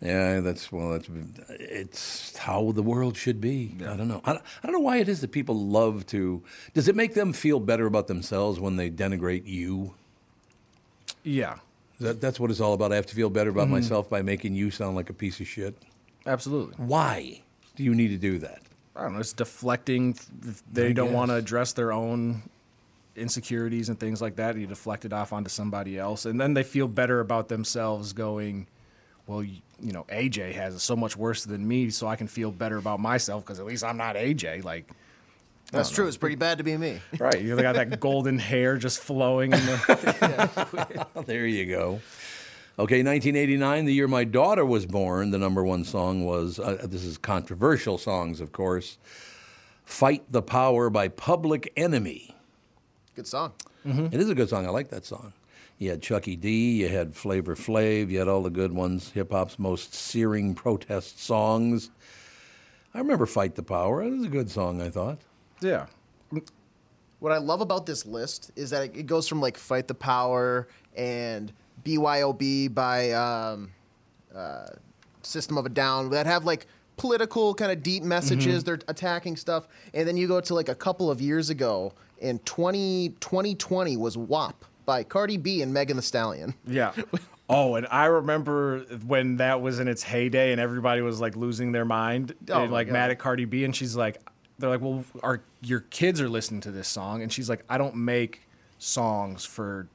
[0.00, 1.08] Yeah, that's well, that's
[1.48, 3.74] it's how the world should be.
[3.80, 4.20] I don't know.
[4.24, 6.44] I, I don't know why it is that people love to.
[6.74, 9.94] Does it make them feel better about themselves when they denigrate you?
[11.24, 11.56] yeah,
[11.98, 12.92] That, that's what it's all about.
[12.92, 13.72] I have to feel better about Mhm.
[13.72, 15.74] myself by making you sound like a piece of shit.
[16.26, 16.74] Absolutely.
[16.76, 17.42] Why
[17.76, 18.60] do you need to do that?
[18.96, 19.20] I don't know.
[19.20, 20.16] It's deflecting.
[20.46, 22.42] If they I don't want to address their own
[23.16, 24.56] insecurities and things like that.
[24.56, 28.12] You deflect it off onto somebody else, and then they feel better about themselves.
[28.12, 28.66] Going,
[29.26, 32.28] well, you, you know, AJ has it so much worse than me, so I can
[32.28, 34.64] feel better about myself because at least I'm not AJ.
[34.64, 34.90] Like,
[35.70, 36.04] That's true.
[36.04, 36.08] know.
[36.08, 37.00] It's pretty bad to be me.
[37.18, 41.06] Right, you got that golden hair just flowing in the.
[41.26, 42.00] there you go.
[42.76, 47.04] Okay, 1989, the year my daughter was born, the number one song was, uh, this
[47.04, 48.98] is controversial songs, of course,
[49.84, 52.34] Fight the Power by Public Enemy.
[53.14, 53.52] Good song.
[53.84, 54.66] It is a good song.
[54.66, 55.34] I like that song.
[55.78, 59.30] You had Chucky D, you had Flavor Flav, you had all the good ones, hip
[59.30, 61.90] hop's most searing protest songs.
[62.92, 64.02] I remember Fight the Power.
[64.02, 65.18] It was a good song, I thought.
[65.60, 65.86] Yeah.
[67.20, 70.66] What I love about this list is that it goes from like Fight the Power
[70.96, 71.52] and
[71.82, 73.70] BYOB by um,
[74.34, 74.66] uh,
[75.22, 76.66] System of a Down that have like
[76.96, 78.62] political kind of deep messages.
[78.62, 78.66] Mhm.
[78.66, 79.66] They're attacking stuff.
[79.92, 84.16] And then you go to like a couple of years ago in 20, 2020 was
[84.16, 86.54] WAP by Cardi B and Megan Thee Stallion.
[86.66, 86.92] Yeah.
[87.46, 91.72] Oh, and I remember when that was in its heyday and everybody was like losing
[91.72, 92.92] their mind Oh and like God.
[92.94, 94.18] mad at Cardi B and she's like
[94.58, 97.76] they're like, "Well, our your kids are listening to this song." And she's like, "I
[97.76, 98.48] don't make
[98.78, 99.88] songs for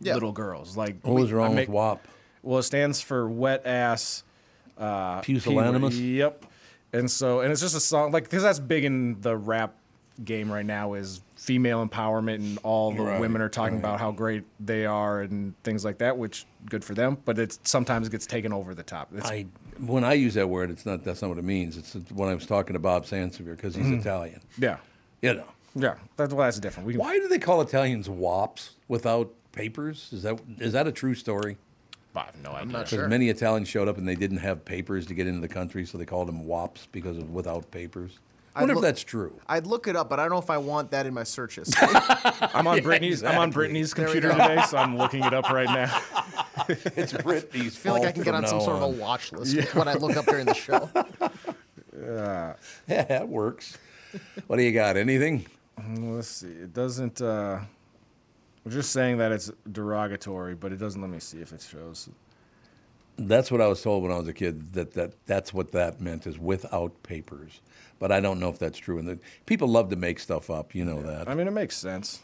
[0.00, 0.14] Yeah.
[0.14, 2.06] little girls." Like What was wrong I with make- WAP?
[2.42, 4.24] Well, it stands for wet ass
[4.78, 5.90] uh Pusillanimous?
[5.96, 6.46] P- Yep.
[6.92, 9.74] And so and it's just a song like cuz that's big in the rap
[10.24, 13.80] game right now is female empowerment and all the Right, women are talking right.
[13.80, 17.16] about how great they are and things like that, which good for them.
[17.24, 19.08] But it sometimes gets taken over the top.
[19.14, 19.46] It's, I
[19.78, 21.76] when I use that word, it's not that's not what it means.
[21.76, 24.00] It's when I was talking to Bob Sansevere because he's Mhm.
[24.00, 24.40] Italian.
[24.58, 24.76] yeah,
[25.22, 25.44] You know.
[25.74, 25.94] yeah.
[26.16, 26.86] That's well, that's different.
[26.86, 30.08] We can, Why do they call Italians wops without papers?
[30.12, 31.56] Is that is that a true story?
[32.16, 32.60] I have no idea.
[32.62, 32.98] I'm not sure.
[33.00, 35.86] Because many Italians showed up and they didn't have papers to get into the country,
[35.86, 38.18] so they called them WAPs because of without papers.
[38.54, 39.32] I I'd wonder if look- that's true.
[39.48, 41.54] I'd look it up, but I don't know if I want that in my search
[41.56, 41.86] history.
[41.94, 43.22] I'm on Yeah, Brittany's.
[43.22, 43.52] I'm on exactly.
[43.54, 46.02] Brittany's computer today, so I'm looking it up right now.
[46.68, 49.30] it's Brittany's I feel like I can get on some now sort of a watch
[49.32, 50.90] list with what I look up during the show.
[51.96, 52.54] Yeah.
[52.88, 53.78] Yeah, that works.
[54.48, 54.96] What do you got?
[54.96, 55.46] Anything?
[55.80, 56.48] Mm, Let's see.
[56.48, 57.20] It doesn't.
[57.20, 57.60] Uh,
[58.64, 62.08] we're just saying that it's derogatory, but it doesn't let me see if it shows.
[63.16, 64.72] That's what I was told when I was a kid.
[64.72, 67.60] That, that that's what that meant is without papers.
[67.98, 68.98] But I don't know if that's true.
[68.98, 70.74] And the, people love to make stuff up.
[70.74, 71.28] You know that.
[71.28, 72.20] I mean, it makes sense.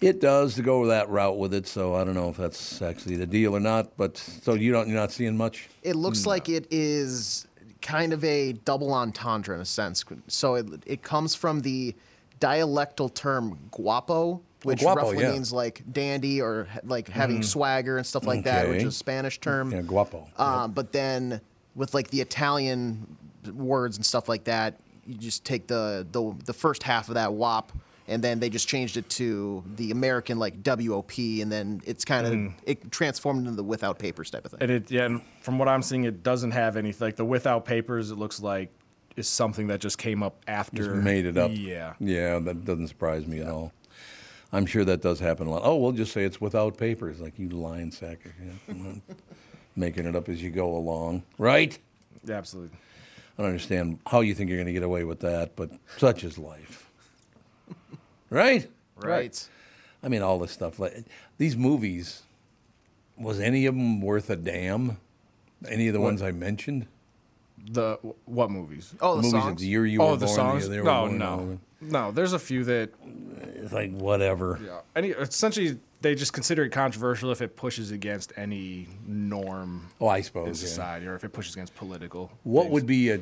[0.00, 1.66] It does to go that route with it.
[1.66, 3.96] So I don't know if that's actually the deal or not.
[3.96, 5.68] But so you don't you're not seeing much.
[5.82, 7.46] It looks like it is
[7.80, 10.04] kind of a double entendre in a sense.
[10.26, 11.94] So it, it comes from the
[12.40, 15.32] dialectal term guapo, which guapo, roughly yeah.
[15.32, 17.44] means like dandy or like having Mhm.
[17.44, 19.70] swagger and stuff like that, which is a Spanish term.
[19.72, 20.26] Yeah, guapo.
[20.38, 21.40] Um, But then
[21.74, 23.16] with like the Italian
[23.54, 24.74] words and stuff like that,
[25.06, 27.72] you just take the the, the first half of that WAP.
[28.06, 32.26] And then they just changed it to the American like WOP, and then it's kind
[32.26, 32.52] of Mm.
[32.64, 34.58] it transformed into the without papers type of thing.
[34.60, 37.06] And it, yeah, and from what I'm seeing, it doesn't have anything.
[37.08, 38.68] Like the without papers, it looks like
[39.16, 40.84] is something that just came up after.
[40.84, 41.50] Just made it up.
[41.54, 41.94] Yeah.
[41.98, 43.72] Yeah, that doesn't surprise me at all.
[44.54, 45.62] I'm sure that does happen a lot.
[45.64, 48.76] Oh, we'll just say it's without papers, like you lying sack of shit.
[49.76, 51.76] Making it up as you go along, right?
[52.24, 52.78] Yeah, absolutely.
[53.36, 56.22] I don't understand how you think you're going to get away with that, but such
[56.22, 56.88] is life.
[58.30, 58.68] right?
[58.96, 59.48] Right.
[60.04, 60.78] I mean, all this stuff.
[60.78, 61.04] Like
[61.38, 62.22] these movies,
[63.18, 64.98] was any of them worth a damn?
[65.68, 66.06] Any of the What?
[66.06, 66.86] ones I mentioned?
[67.70, 68.94] The what movies?
[69.00, 69.52] Oh, the movies songs?
[69.52, 70.36] of the year you oh, were the born.
[70.36, 70.62] songs.
[70.64, 72.12] year they were no, born, no, no.
[72.12, 72.90] There's a few that.
[73.64, 74.60] It's like whatever.
[74.64, 74.80] Yeah.
[74.94, 79.88] Any essentially, they just consider it controversial if it pushes against any norm.
[80.00, 80.58] Oh, I suppose, in yeah.
[80.58, 82.30] society, or if it pushes against political.
[82.42, 83.18] What would be a,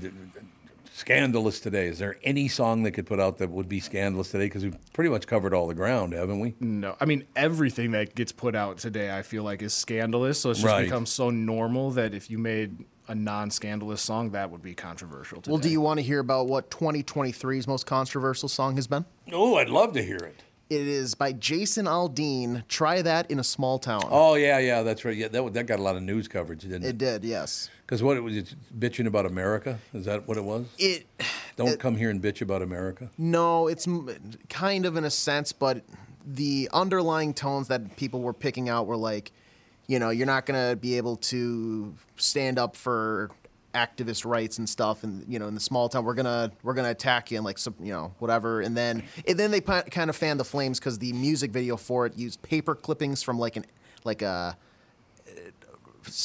[0.94, 1.86] scandalous today?
[1.86, 4.46] Is there any song they could put out that would be scandalous today?
[4.46, 6.54] Because we've pretty much covered all the ground, haven't we?
[6.60, 10.40] No, I mean everything that gets put out today, I feel like is scandalous.
[10.40, 10.84] So it's just Right.
[10.84, 15.40] become so normal that if you made a non-scandalous song, that would be controversial.
[15.40, 15.50] Today.
[15.52, 19.04] Well, do you want to hear about what 2023's most controversial song has been?
[19.32, 20.42] Oh, I'd love to hear it.
[20.70, 22.66] It is by Jason Aldean.
[22.66, 24.04] Try that in a small town.
[24.10, 25.14] Oh yeah, yeah, that's right.
[25.14, 26.98] Yeah, that that got a lot of news coverage, didn't It it?
[26.98, 27.68] did, yes.
[27.84, 29.78] Because what it was, it's bitching about America.
[29.92, 30.64] Is that what it was?
[30.78, 31.06] It.
[31.56, 33.10] Don't come here and bitch about America.
[33.18, 34.08] No, it's m-
[34.48, 35.82] kind of in a sense, but
[36.24, 39.30] the underlying tones that people were picking out were like,
[39.92, 43.30] you know, you're not going to be able to stand up for
[43.74, 46.04] activist rights and stuff and you know in the small town.
[46.04, 48.62] We're gonna we're gonna attack you and like some you know whatever.
[48.62, 51.76] And then and then they pi- kind of fanned the flames because the music video
[51.76, 53.66] for it used paper clippings from like an
[54.04, 54.56] like a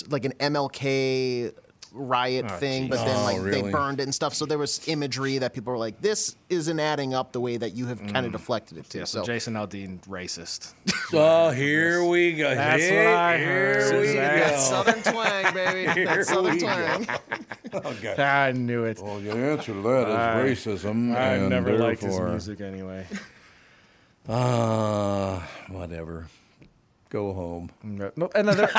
[0.09, 1.53] like an MLK
[1.97, 3.05] riot Oh, thing, but jeez.
[3.05, 4.33] then Oh, like they burned it and stuff.
[4.33, 7.73] So there was imagery that people were like, "This isn't adding up the way that
[7.75, 9.01] you have kind of deflected it to." Mm.
[9.01, 10.73] Yeah, so, so Jason Aldean, racist.
[11.13, 12.53] Oh, here we go.
[12.53, 13.47] That's here, what I here
[13.91, 14.01] heard.
[14.01, 14.57] we That go.
[14.57, 15.91] Southern twang, baby.
[15.93, 17.07] Here That's Southern we twang.
[17.73, 18.19] Oh, God.
[18.19, 18.99] I knew it.
[19.01, 21.15] Well, the answer to that is I- racism.
[21.15, 23.07] I and never liked his music anyway.
[24.29, 26.27] Ah, whatever.
[27.09, 27.69] Go home.
[27.83, 28.71] No, no, and then there,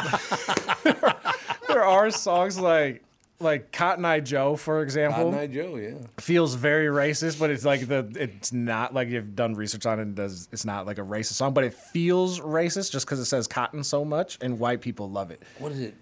[1.69, 3.03] there are songs like
[3.41, 5.25] like Cotton Eye Joe, for example.
[5.25, 5.95] Cotton Eye Joe, yeah.
[6.19, 10.03] feels very racist, but it's like the it's not like you've done research on it.
[10.03, 13.27] And does it's not like a racist song, but it feels racist just because it
[13.27, 15.43] says cotton so much, and white people love it.
[15.59, 15.95] What is it?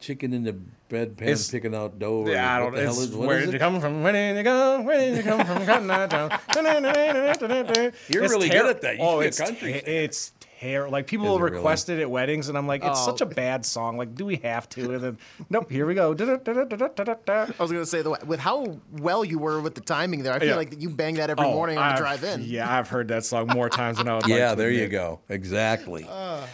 [0.00, 0.52] Chicken in the
[0.88, 2.24] bedpan It's- picking out dough?
[2.28, 2.72] Yeah, I don't.
[2.72, 3.52] the hell It's is, what did it?
[3.54, 4.04] you come from?
[4.04, 4.80] Where did you go?
[4.82, 5.66] Where did you come from?
[5.66, 6.28] Cotton Eye Joe.
[8.08, 8.96] You're It's really ter- good at that.
[8.96, 10.92] You oh, should be a oh, it's country te- it's terrible.
[10.92, 11.56] Like people Is will it really?
[11.56, 13.06] request it at weddings, and I'm like, it's Oh.
[13.06, 13.96] such a bad song.
[13.96, 14.92] Like, do we have to?
[14.94, 15.18] And then,
[15.50, 15.70] nope.
[15.70, 16.12] Here we go.
[16.18, 20.38] I was gonna say the with how well you were with the timing there, I
[20.38, 20.56] feel Yeah.
[20.56, 22.42] like you bang that every Oh, morning on the I've- drive in.
[22.44, 24.88] Yeah, I've heard that song more times than I would like Yeah, to there you
[24.88, 25.20] go.
[25.28, 26.06] Exactly.
[26.08, 26.46] Uh.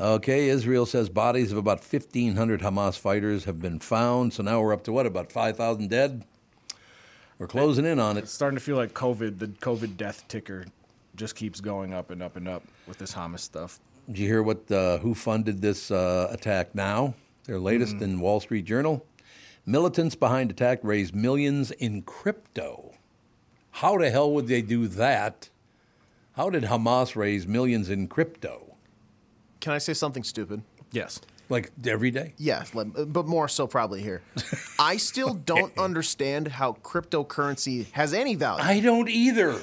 [0.00, 4.32] Okay, Israel says bodies of about 1,500 Hamas fighters have been found.
[4.32, 6.24] So now we're up to what, about 5,000 dead?
[7.36, 8.20] We're closing in on it.
[8.24, 9.38] It's starting to feel like COVID.
[9.40, 10.66] The COVID death ticker
[11.18, 13.80] just keeps going up and up and up with this Hamas stuff.
[14.06, 17.14] Did you hear what uh, who funded this uh, attack now?
[17.44, 18.02] Their latest Mm.
[18.02, 19.04] in Wall Street Journal.
[19.66, 22.92] Militants behind attack raised millions in crypto.
[23.72, 25.50] How the hell would they do that?
[26.36, 28.76] How did Hamas raise millions in crypto?
[29.60, 30.62] Can I say something stupid?
[30.92, 31.20] Yes.
[31.50, 32.34] Like every day?
[32.36, 34.22] Yes, like, but more so probably here.
[34.78, 38.62] I still don't understand how cryptocurrency has any value.
[38.62, 39.58] I don't either.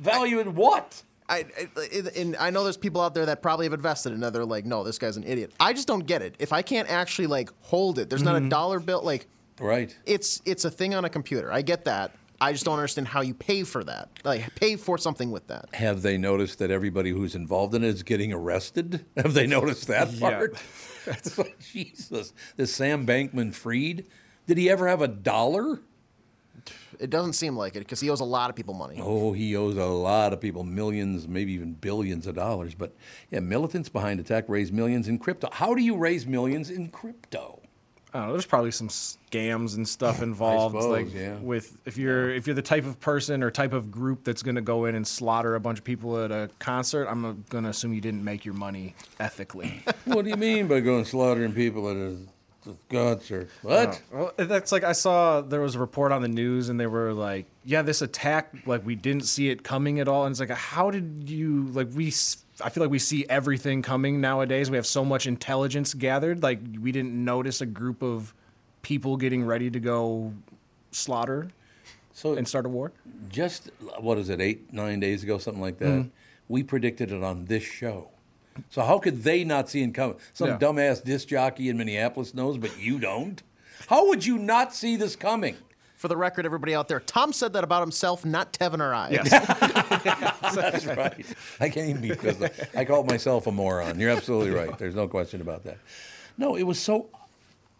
[0.00, 1.02] Value in what?
[1.28, 1.44] I,
[1.76, 4.64] I and I know there's people out there that probably have invested and they're like,
[4.64, 5.52] no, this guy's an idiot.
[5.60, 6.34] I just don't get it.
[6.38, 8.48] If I can't actually like hold it, there's not a Mhm.
[8.48, 9.02] dollar bill.
[9.02, 9.26] Like,
[9.60, 9.94] Right.
[10.06, 11.52] it's it's a thing on a computer.
[11.52, 12.12] I get that.
[12.40, 14.08] I just don't understand how you pay for that.
[14.24, 15.66] Like, pay for something with that.
[15.74, 19.04] Have they noticed that everybody who's involved in it is getting arrested?
[19.16, 20.20] Have they noticed that Yeah.
[20.30, 20.54] part?
[21.08, 24.04] It's like, Jesus, this Sam Bankman-Fried.
[24.46, 25.80] did he ever have a dollar?
[26.98, 28.98] It doesn't seem like it because he owes a lot of people money.
[29.00, 32.74] Oh, he owes a lot of people millions, maybe even billions of dollars.
[32.74, 32.94] But
[33.30, 35.48] yeah, militants behind attack raise millions in crypto.
[35.52, 37.60] How do you raise millions in crypto?
[38.12, 38.32] I don't know.
[38.32, 40.74] There's probably some scams and stuff involved.
[40.74, 41.36] suppose, like yeah.
[41.36, 44.54] with if you're if you're the type of person or type of group that's going
[44.54, 47.70] to go in and slaughter a bunch of people at a concert, I'm going to
[47.70, 49.82] assume you didn't make your money ethically.
[50.06, 52.16] what do you mean by going slaughtering people at a
[52.90, 53.48] concert?
[53.62, 54.00] What?
[54.12, 57.12] Well, that's like I saw there was a report on the news and they were
[57.12, 60.24] like, yeah, this attack like we didn't see it coming at all.
[60.24, 62.08] And it's like, how did you like we?
[62.64, 64.70] I feel like we see everything coming nowadays.
[64.70, 66.42] We have so much intelligence gathered.
[66.42, 68.34] Like we didn't notice a group of
[68.82, 70.32] people getting ready to go
[70.90, 71.50] slaughter
[72.12, 72.92] so and start a war.
[73.28, 75.88] Just what is it, eight, nine days ago, something like that.
[75.88, 76.10] Mhm.
[76.48, 78.08] We predicted it on this show.
[78.70, 80.16] So how could they not see it coming?
[80.34, 80.58] Some Yeah.
[80.58, 83.42] dumbass disc jockey in Minneapolis knows, but you don't.
[83.88, 85.56] How would you not see this coming?
[85.96, 89.10] For the record, everybody out there, Tom said that about himself, not Tevin or I.
[89.10, 89.30] Yes.
[90.54, 91.26] That's right.
[91.58, 92.40] I can't even be because
[92.76, 93.98] I called myself a moron.
[93.98, 94.78] You're absolutely right.
[94.78, 95.78] There's no question about that.
[96.36, 97.08] No, it was so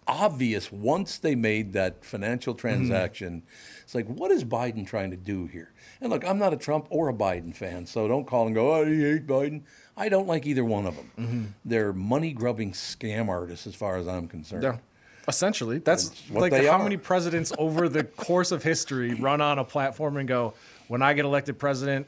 [0.08, 2.60] obvious once they made that financial mm-hmm.
[2.60, 3.42] transaction.
[3.84, 5.70] It's like, what is Biden trying to do here?
[6.00, 8.74] And look, I'm not a Trump or a Biden fan, so don't call and go,
[8.74, 9.62] oh, you hate Biden.
[9.98, 11.10] I don't like either one of them.
[11.18, 11.44] Mm-hmm.
[11.64, 14.62] They're money grubbing scam artists, as far as I'm concerned.
[14.62, 14.78] Yeah.
[15.26, 16.82] Essentially, that's like how are.
[16.82, 20.54] many presidents over the course of history run on a platform and go,
[20.86, 22.06] "When I get elected president,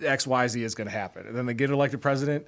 [0.00, 2.46] X, Y, Z is going to happen," and then they get elected president,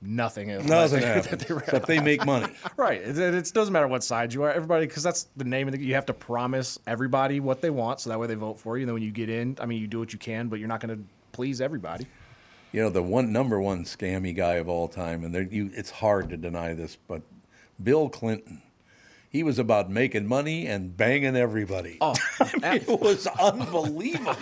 [0.00, 0.48] nothing.
[0.48, 2.50] is- Nothing that happens, except they make money.
[2.78, 3.02] right.
[3.02, 4.50] It, it, it doesn't matter what side you are.
[4.50, 5.82] Everybody, because that's the name of the.
[5.84, 8.84] You have to promise everybody what they want, so that way they vote for you.
[8.84, 10.68] And then when you get in, I mean, you do what you can, but you're
[10.68, 12.06] not going to please everybody.
[12.72, 15.90] You know, the one number one scammy guy of all time, and there, you, it's
[15.90, 17.22] hard to deny this, but
[17.82, 18.62] Bill Clinton.
[19.28, 21.96] He was about making money and banging everybody.
[22.02, 24.34] Oh, I mean, it was unbelievable.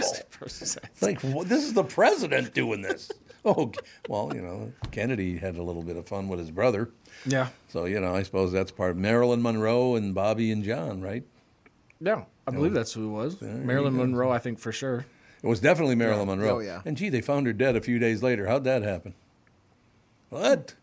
[1.00, 3.10] Like well, this is the president doing this.
[3.42, 3.72] Oh,
[4.06, 6.90] well, you know, Kennedy had a little bit of fun with his brother.
[7.24, 7.48] Yeah.
[7.68, 11.22] So you know, I suppose that's part of Marilyn Monroe and Bobby and John, right?
[12.02, 13.40] Yeah, I believe that's who it was.
[13.40, 13.96] Marilyn.
[13.96, 15.06] Monroe, I think for sure.
[15.42, 16.34] It was definitely Marilyn Yeah.
[16.34, 16.56] Monroe.
[16.56, 16.82] Oh, yeah.
[16.84, 18.46] And gee, they found her dead a few days later.
[18.46, 19.14] How'd that happen?
[20.28, 20.74] What?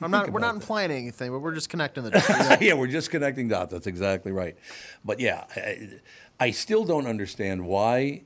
[0.00, 0.30] I'm not.
[0.30, 2.60] We're not implying anything, but we're just connecting the dots.
[2.60, 3.70] yeah, we're just connecting dots.
[3.72, 4.56] That's exactly right.
[5.04, 5.90] But yeah, I,
[6.40, 8.22] I still don't understand why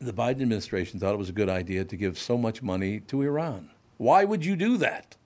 [0.00, 3.22] the Biden administration thought it was a good idea to give so much money to
[3.22, 3.70] Iran.
[3.96, 5.16] Why would you do that?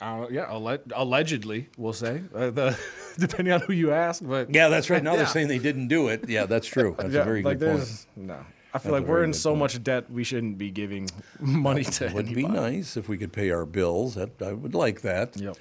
[0.00, 2.78] Uh, yeah, alle- allegedly, we'll say, uh, the,
[3.18, 4.22] depending on who you ask.
[4.24, 5.02] But Yeah, that's right.
[5.02, 6.28] Now they're saying they didn't do it.
[6.28, 6.94] Yeah, that's true.
[6.98, 8.06] That's Yeah, a very like good point.
[8.16, 8.34] No,
[8.72, 9.58] I feel That's like we're in so point.
[9.60, 12.06] much debt we shouldn't be giving money to.
[12.06, 14.14] It would be nice if we could pay our bills.
[14.14, 15.36] That, I would like that.
[15.36, 15.56] Yep.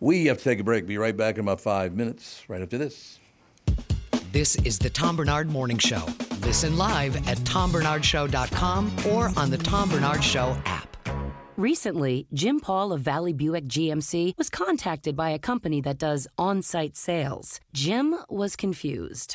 [0.00, 0.86] We have to take a break.
[0.86, 3.18] Be right back in about five minutes, right after this.
[4.32, 6.04] This is the Tom Barnard Morning Show.
[6.42, 10.84] Listen live at tombarnardshow.com or on the Tom Barnard Show app.
[11.58, 16.62] Recently, Jim Paul of Valley Buick GMC was contacted by a company that does on
[16.62, 17.58] site sales.
[17.72, 19.34] Jim was confused.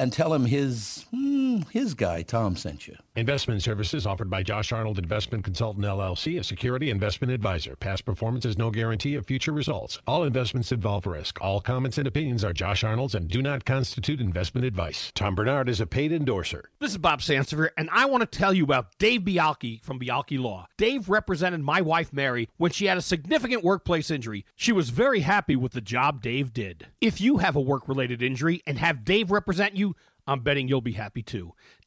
[0.00, 2.96] and tell him his hmm, his guy Tom sent you.
[3.14, 7.76] Investment services offered by Josh Arnold Investment Consultant LLC, a security investment advisor.
[7.76, 10.00] Past performance is no guarantee of future results.
[10.06, 11.38] All investments involve risk.
[11.42, 15.12] All comments and opinions are Josh Arnold's and do not constitute investment advice.
[15.14, 16.70] Tom Barnard is a paid endorser.
[16.78, 20.38] This is Bob Sansevere, and I want to tell you about Dave Bialke from Bialke
[20.38, 20.66] Law.
[20.78, 24.46] Dave represented my wife Mary when she had a significant workplace injury.
[24.56, 26.86] She was very happy with the job Dave did.
[27.02, 29.89] If you have a work-related injury and have Dave represent you,
[30.30, 31.54] I'm betting you'll be happy too.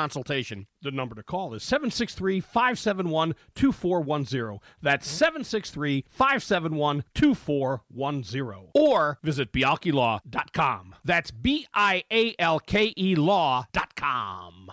[0.00, 0.66] consultation.
[0.80, 4.58] The number to call is 763 571 2410.
[4.80, 8.70] That's 763 571 2410.
[8.74, 10.94] Or visit bialkelaw.com.
[11.04, 14.72] That's B I A L K E law.com.